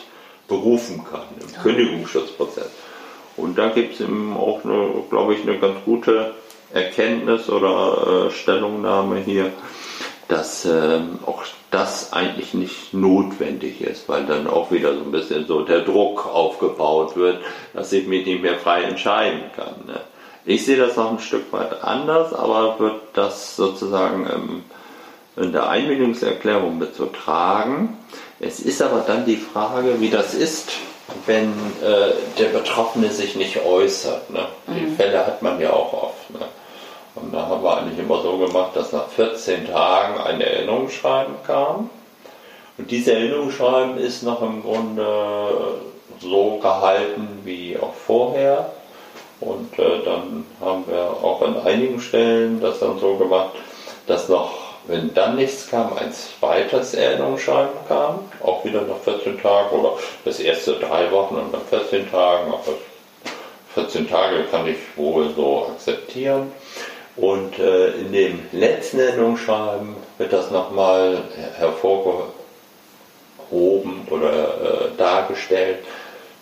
[0.48, 1.62] berufen kann, im ja.
[1.62, 2.70] Kündigungsschutzprozess.
[3.38, 6.34] Und da gibt es eben auch, eine, glaube ich, eine ganz gute
[6.74, 9.52] Erkenntnis oder äh, Stellungnahme hier,
[10.32, 15.46] dass ähm, auch das eigentlich nicht notwendig ist, weil dann auch wieder so ein bisschen
[15.46, 17.42] so der Druck aufgebaut wird,
[17.74, 19.76] dass ich mich nicht mehr frei entscheiden kann.
[19.86, 20.00] Ne?
[20.46, 24.64] Ich sehe das noch ein Stück weit anders, aber wird das sozusagen ähm,
[25.36, 27.98] in der Einwilligungserklärung mit so tragen.
[28.40, 30.72] Es ist aber dann die Frage, wie das ist,
[31.26, 31.50] wenn
[31.84, 34.30] äh, der Betroffene sich nicht äußert.
[34.30, 34.48] Ne?
[34.68, 34.74] Mhm.
[34.76, 36.30] Die Fälle hat man ja auch oft.
[36.32, 36.46] Ne?
[37.16, 41.90] Und da haben wir eigentlich immer so gemacht, dass nach 14 Tagen ein Erinnerungsschreiben kam.
[42.78, 45.76] Und dieses Erinnerungsschreiben ist noch im Grunde
[46.20, 48.72] so gehalten wie auch vorher.
[49.42, 53.52] Und äh, dann haben wir auch an einigen Stellen das dann so gemacht,
[54.08, 54.52] dass noch,
[54.88, 59.94] wenn dann nichts kam, ein zweites Erinnerungsschreiben kam, auch wieder nach 14 Tagen oder
[60.26, 62.74] das erste drei Wochen und nach 14 Tagen, aber
[63.74, 66.52] 14 Tage kann ich wohl so akzeptieren.
[67.18, 71.18] Und äh, in dem letzten Änderungsschreiben wird das nochmal
[71.58, 72.32] hervorgehoben
[74.10, 75.80] oder äh, dargestellt,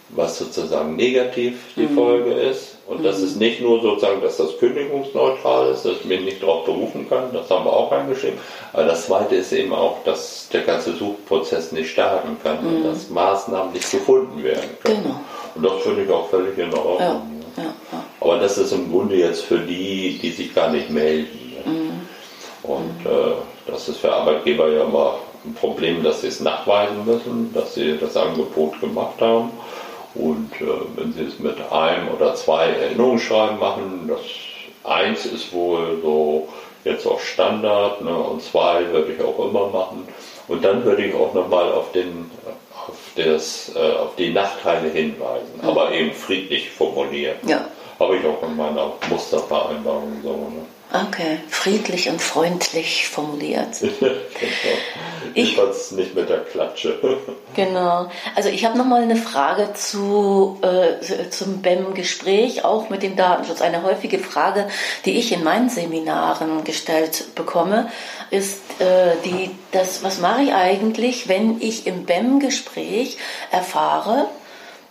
[0.10, 1.96] was sozusagen negativ die mhm.
[1.96, 2.78] Folge ist.
[2.88, 3.04] Und mhm.
[3.04, 7.10] das ist nicht nur sozusagen, dass das kündigungsneutral ist, dass ich mich nicht darauf berufen
[7.10, 8.38] kann, das haben wir auch eingeschrieben.
[8.74, 12.76] Aber das Zweite ist eben auch, dass der ganze Suchprozess nicht starten kann mhm.
[12.78, 15.04] und dass Maßnahmen nicht gefunden werden können.
[15.04, 15.20] Genau.
[15.56, 17.00] Und das finde ich auch völlig in Ordnung.
[17.00, 17.39] Ja.
[17.58, 18.04] Ja, ja.
[18.22, 21.54] Aber das ist im Grunde jetzt für die, die sich gar nicht melden.
[21.66, 22.08] Mhm.
[22.64, 23.34] Und äh,
[23.68, 27.98] das ist für Arbeitgeber ja immer ein Problem, dass sie es nachweisen müssen, dass sie
[27.98, 29.52] das Angebot gemacht haben.
[30.16, 34.22] Und äh, wenn Sie es mit einem oder zwei Erinnerungsschreiben machen, das
[34.84, 36.48] eins ist wohl so
[36.84, 40.08] jetzt auch Standard ne, und zwei würde ich auch immer machen.
[40.48, 42.49] Und dann würde ich auch nochmal auf, auf,
[43.16, 45.68] das, äh, auf die Nachteile hinweisen, mhm.
[45.68, 47.38] aber eben friedlich formuliert.
[47.46, 47.66] Ja.
[48.00, 50.30] Habe ich auch in meiner Mustervereinbarung so.
[50.30, 50.66] Ne?
[50.92, 53.80] Okay, friedlich und freundlich formuliert.
[53.80, 54.16] genau.
[55.36, 56.98] Ich es nicht mit der Klatsche.
[57.56, 58.10] genau.
[58.36, 63.62] Also ich habe nochmal eine Frage zu, äh, zum BEM-Gespräch, auch mit dem Datenschutz.
[63.62, 64.68] Eine häufige Frage,
[65.06, 67.92] die ich in meinen Seminaren gestellt bekomme,
[68.32, 73.18] ist äh, die, das, was mache ich eigentlich, wenn ich im BEM-Gespräch
[73.52, 74.28] erfahre,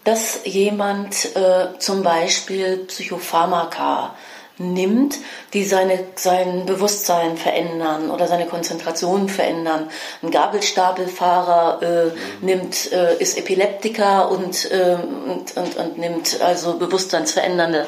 [0.05, 4.15] dass jemand äh, zum Beispiel Psychopharmaka
[4.59, 5.17] nimmt,
[5.53, 9.89] die seine, sein Bewusstsein verändern oder seine Konzentration verändern.
[10.23, 12.13] Ein Gabelstapelfahrer äh, mhm.
[12.41, 14.97] nimmt, äh, ist Epileptiker und, äh,
[15.27, 17.87] und, und, und, nimmt also bewusstseinsverändernde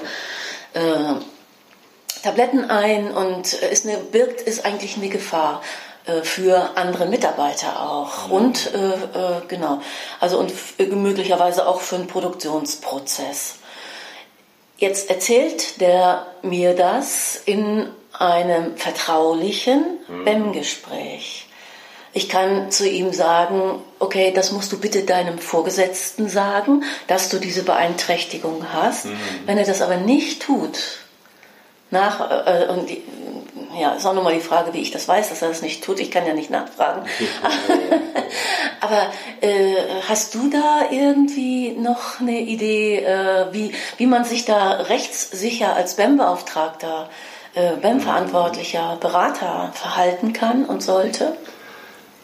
[0.75, 0.81] äh,
[2.23, 5.63] Tabletten ein und ist eine, birgt, ist eigentlich eine Gefahr
[6.07, 8.33] äh, für andere Mitarbeiter auch mhm.
[8.33, 9.81] und äh, äh, genau
[10.19, 13.60] also und möglicherweise auch für einen Produktionsprozess.
[14.81, 20.25] Jetzt erzählt der mir das in einem vertraulichen mhm.
[20.25, 21.47] BEM-Gespräch.
[22.15, 27.39] Ich kann zu ihm sagen, okay, das musst du bitte deinem Vorgesetzten sagen, dass du
[27.39, 29.05] diese Beeinträchtigung hast.
[29.05, 29.21] Mhm.
[29.45, 30.79] Wenn er das aber nicht tut,
[31.91, 32.91] nach, äh, und
[33.79, 36.01] ja, ist auch nochmal die Frage, wie ich das weiß, dass er das nicht tut.
[36.01, 37.07] Ich kann ja nicht nachfragen.
[38.81, 39.07] Aber
[39.41, 39.75] äh,
[40.09, 45.95] hast du da irgendwie noch eine Idee, äh, wie, wie man sich da rechtssicher als
[45.95, 47.09] BEM-Beauftragter,
[47.55, 51.37] äh, BEM-Verantwortlicher, Berater verhalten kann und sollte?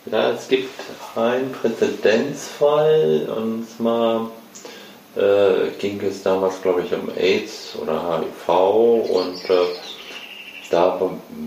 [0.06, 0.80] Ja, es gibt
[1.16, 4.30] einen Präzedenzfall und zwar
[5.16, 9.54] äh, ging es damals, glaube ich, um AIDS oder HIV und äh,
[10.70, 11.00] da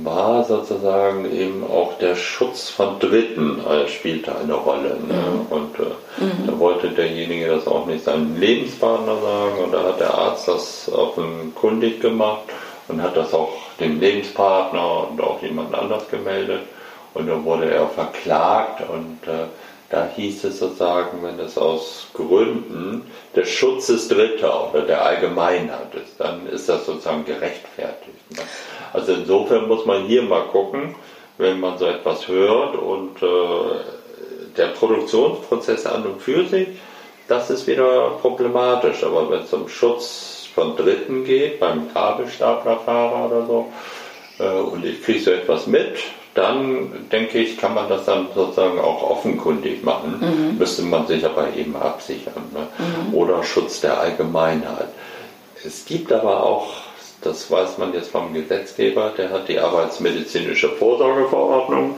[0.04, 4.98] war sozusagen eben auch der Schutz von Dritten äh, spielte eine Rolle.
[5.08, 5.16] Ne?
[5.16, 5.46] Mhm.
[5.50, 6.48] Und äh, mhm.
[6.48, 10.92] da wollte derjenige das auch nicht seinem Lebenspartner sagen und da hat der Arzt das
[10.92, 12.44] offenkundig gemacht
[12.88, 16.62] und hat das auch dem Lebenspartner und auch jemand anders gemeldet
[17.14, 19.48] und dann wurde er verklagt und äh,
[19.90, 23.04] da hieß es sozusagen, wenn es aus Gründen
[23.36, 28.32] des Schutzes Dritter oder der Allgemeinheit ist, dann ist das sozusagen gerechtfertigt.
[28.32, 28.44] Ne?
[28.94, 30.96] Also insofern muss man hier mal gucken,
[31.38, 36.68] wenn man so etwas hört und äh, der Produktionsprozess an und für sich,
[37.28, 39.04] das ist wieder problematisch.
[39.04, 43.74] Aber wenn es um Schutz von Dritten geht, beim Kabelstaplerfahrer oder so,
[44.40, 45.98] äh, und ich kriege so etwas mit,
[46.40, 50.20] dann denke ich, kann man das dann sozusagen auch offenkundig machen.
[50.20, 50.58] Mhm.
[50.58, 52.44] Müsste man sich aber eben absichern.
[52.54, 52.68] Ne?
[52.78, 53.14] Mhm.
[53.14, 54.90] Oder Schutz der Allgemeinheit.
[55.64, 56.68] Es gibt aber auch
[57.22, 61.96] das weiß man jetzt vom Gesetzgeber, der hat die arbeitsmedizinische Vorsorgeverordnung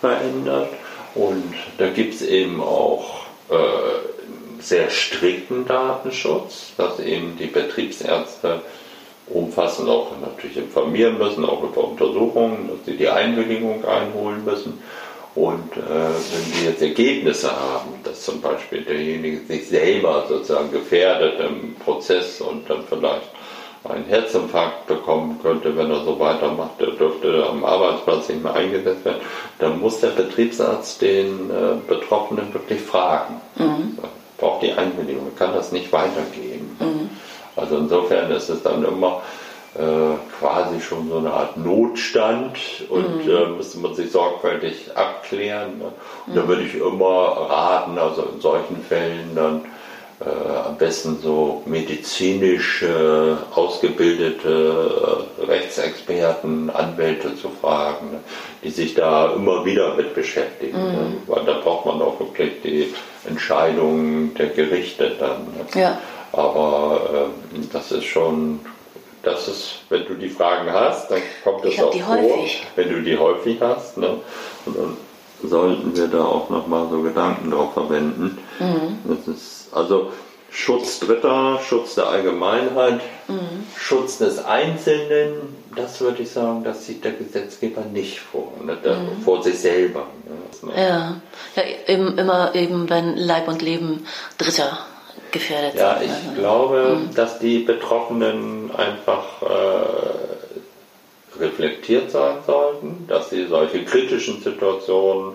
[0.00, 0.68] verändert
[1.14, 3.54] und da gibt es eben auch äh,
[4.60, 8.62] sehr strikten Datenschutz, dass eben die Betriebsärzte
[9.28, 14.82] umfassend auch natürlich informieren müssen, auch über Untersuchungen, dass sie die Einwilligung einholen müssen.
[15.34, 21.40] Und äh, wenn sie jetzt Ergebnisse haben, dass zum Beispiel derjenige sich selber sozusagen gefährdet
[21.40, 23.30] im Prozess und dann vielleicht
[23.82, 29.04] einen Herzinfarkt bekommen könnte, wenn er so weitermacht, er dürfte am Arbeitsplatz nicht mehr eingesetzt
[29.04, 29.20] werden,
[29.58, 33.40] dann muss der Betriebsarzt den äh, Betroffenen wirklich fragen.
[33.56, 33.98] Mhm.
[34.38, 36.76] Braucht die Einwilligung, kann das nicht weitergeben.
[36.78, 37.10] Mhm.
[37.56, 39.22] Also insofern ist es dann immer
[39.76, 42.56] äh, quasi schon so eine Art Notstand
[42.88, 43.30] und mhm.
[43.30, 45.78] äh, müsste man sich sorgfältig abklären.
[45.78, 45.86] Ne?
[46.26, 46.48] Und da mhm.
[46.48, 49.62] würde ich immer raten, also in solchen Fällen dann
[50.20, 52.84] äh, am besten so medizinisch
[53.52, 58.20] ausgebildete äh, Rechtsexperten, Anwälte zu fragen, ne,
[58.62, 60.78] die sich da immer wieder mit beschäftigen.
[60.78, 61.22] Ne, mhm.
[61.26, 62.94] Weil da braucht man auch wirklich die
[63.28, 65.48] Entscheidungen der Gerichte dann.
[65.56, 65.80] Ne.
[65.80, 65.98] Ja.
[66.36, 68.60] Aber äh, das ist schon
[69.24, 72.66] das ist, wenn du die Fragen hast, dann kommt es auch vor, häufig.
[72.76, 73.96] wenn du die häufig hast.
[73.96, 74.18] Ne?
[74.66, 74.96] Und dann
[75.42, 78.38] sollten wir da auch nochmal so Gedanken drauf verwenden.
[78.58, 78.98] Mhm.
[79.04, 80.12] Das ist also
[80.50, 83.64] Schutz Dritter, Schutz der Allgemeinheit, mhm.
[83.76, 88.74] Schutz des Einzelnen, das würde ich sagen, das sieht der Gesetzgeber nicht vor, ne?
[88.74, 89.22] mhm.
[89.22, 90.06] vor sich selber.
[90.62, 90.72] Ne?
[90.76, 91.20] Ja,
[91.56, 94.06] ja eben, immer eben, wenn Leib und Leben
[94.38, 94.78] Dritter
[95.34, 96.08] gefährdet ja, sind.
[96.08, 96.40] Ja, ich also.
[96.40, 97.14] glaube, mhm.
[97.14, 99.84] dass die Betroffenen einfach äh,
[101.38, 105.34] reflektiert sein sollten, dass sie solche kritischen Situationen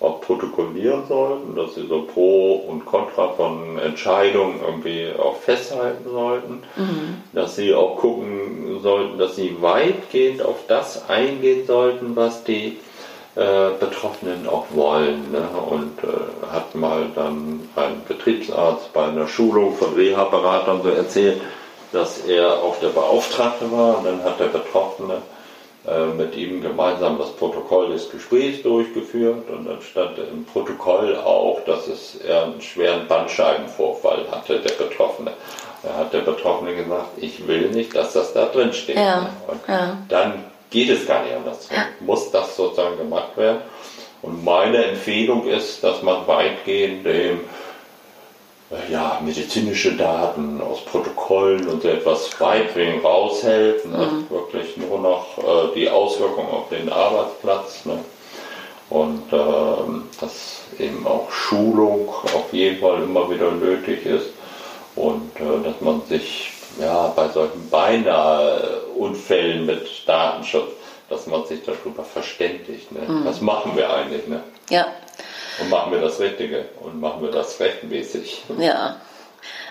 [0.00, 6.62] auch protokollieren sollten, dass sie so Pro und Contra von Entscheidungen irgendwie auch festhalten sollten,
[6.76, 7.16] mhm.
[7.34, 12.78] dass sie auch gucken sollten, dass sie weitgehend auf das eingehen sollten, was die
[13.40, 15.32] äh, Betroffenen auch wollen.
[15.32, 15.48] Ne?
[15.70, 21.40] Und äh, hat mal dann ein Betriebsarzt bei einer Schulung von Reha-Beratern so erzählt,
[21.90, 25.22] dass er auch der Beauftragte war und dann hat der Betroffene
[25.88, 31.60] äh, mit ihm gemeinsam das Protokoll des Gesprächs durchgeführt und dann stand im Protokoll auch,
[31.64, 35.32] dass es er einen schweren Bandscheibenvorfall hatte, der Betroffene.
[35.82, 38.96] Da hat der Betroffene gesagt, ich will nicht, dass das da drin steht.
[38.96, 39.96] Ja, und ja.
[40.10, 41.68] dann geht es gar nicht anders.
[41.70, 41.86] Ja.
[42.00, 43.62] Muss das sozusagen gemacht werden.
[44.22, 47.40] Und meine Empfehlung ist, dass man weitgehend dem
[48.88, 53.84] ja, medizinische Daten aus Protokollen und so etwas weitgehend raushält.
[53.86, 53.98] Ne?
[53.98, 54.30] Mhm.
[54.30, 57.84] Wirklich nur noch äh, die Auswirkungen auf den Arbeitsplatz.
[57.84, 57.98] Ne?
[58.90, 64.30] Und äh, dass eben auch Schulung auf jeden Fall immer wieder nötig ist.
[64.94, 70.72] Und äh, dass man sich ja, bei solchen beinahe Unfällen mit Datenschutz,
[71.08, 72.92] dass man sich darüber verständigt.
[72.92, 73.00] Ne?
[73.00, 73.24] Mhm.
[73.24, 74.26] Was machen wir eigentlich?
[74.28, 74.42] Ne?
[74.68, 74.86] Ja,
[75.60, 78.44] und machen wir das Richtige und machen wir das rechtmäßig.
[78.58, 78.96] Ja.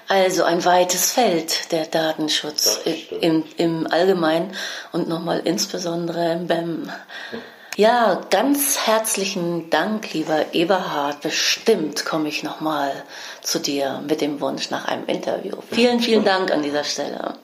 [0.07, 2.81] Also ein weites Feld, der Datenschutz
[3.21, 4.55] im, im Allgemeinen
[4.91, 6.91] und nochmal insbesondere im BEM.
[7.79, 11.21] Ja, ganz herzlichen Dank, lieber Eberhard.
[11.21, 12.91] Bestimmt komme ich nochmal
[13.41, 15.55] zu dir mit dem Wunsch nach einem Interview.
[15.71, 17.35] Vielen, vielen Dank an dieser Stelle.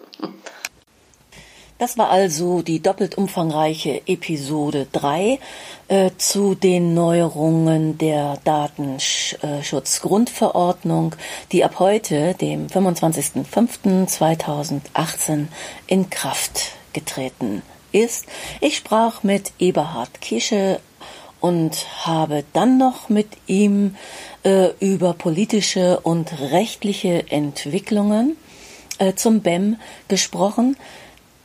[1.77, 5.39] Das war also die doppelt umfangreiche Episode 3
[5.87, 11.15] äh, zu den Neuerungen der Datenschutzgrundverordnung,
[11.53, 15.47] die ab heute, dem 25.05.2018,
[15.87, 17.74] in Kraft getreten ist.
[18.59, 20.81] Ich sprach mit Eberhard Kische
[21.39, 23.95] und habe dann noch mit ihm
[24.43, 28.35] äh, über politische und rechtliche Entwicklungen
[28.97, 29.77] äh, zum BEM
[30.09, 30.75] gesprochen.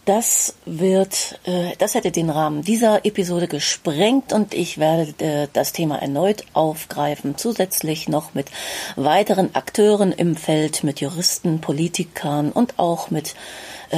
[0.07, 5.72] Das wird, äh, das hätte den Rahmen dieser Episode gesprengt und ich werde äh, das
[5.72, 8.48] Thema erneut aufgreifen, zusätzlich noch mit
[8.96, 13.36] weiteren Akteuren im Feld, mit Juristen, Politikern und auch mit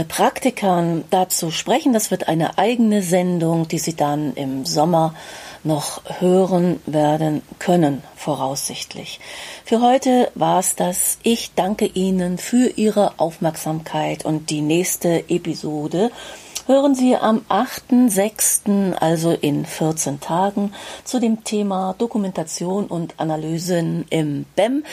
[0.09, 1.93] Praktikern dazu sprechen.
[1.93, 5.15] Das wird eine eigene Sendung, die Sie dann im Sommer
[5.65, 9.21] noch hören werden können, voraussichtlich.
[9.65, 11.19] Für heute war es das.
[11.23, 16.11] Ich danke Ihnen für Ihre Aufmerksamkeit und die nächste Episode
[16.67, 20.73] hören Sie am 8.6., also in 14 Tagen,
[21.05, 24.85] zu dem Thema Dokumentation und Analysen im BEM.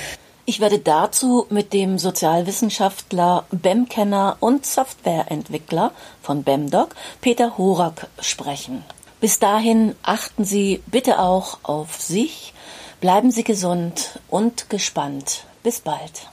[0.50, 5.92] Ich werde dazu mit dem Sozialwissenschaftler, BEM-Kenner und Softwareentwickler
[6.24, 8.84] von BEMDoc, Peter Horak, sprechen.
[9.22, 12.56] Bis dahin achten Sie bitte auch auf sich,
[13.00, 15.44] bleiben Sie gesund und gespannt.
[15.62, 16.32] Bis bald.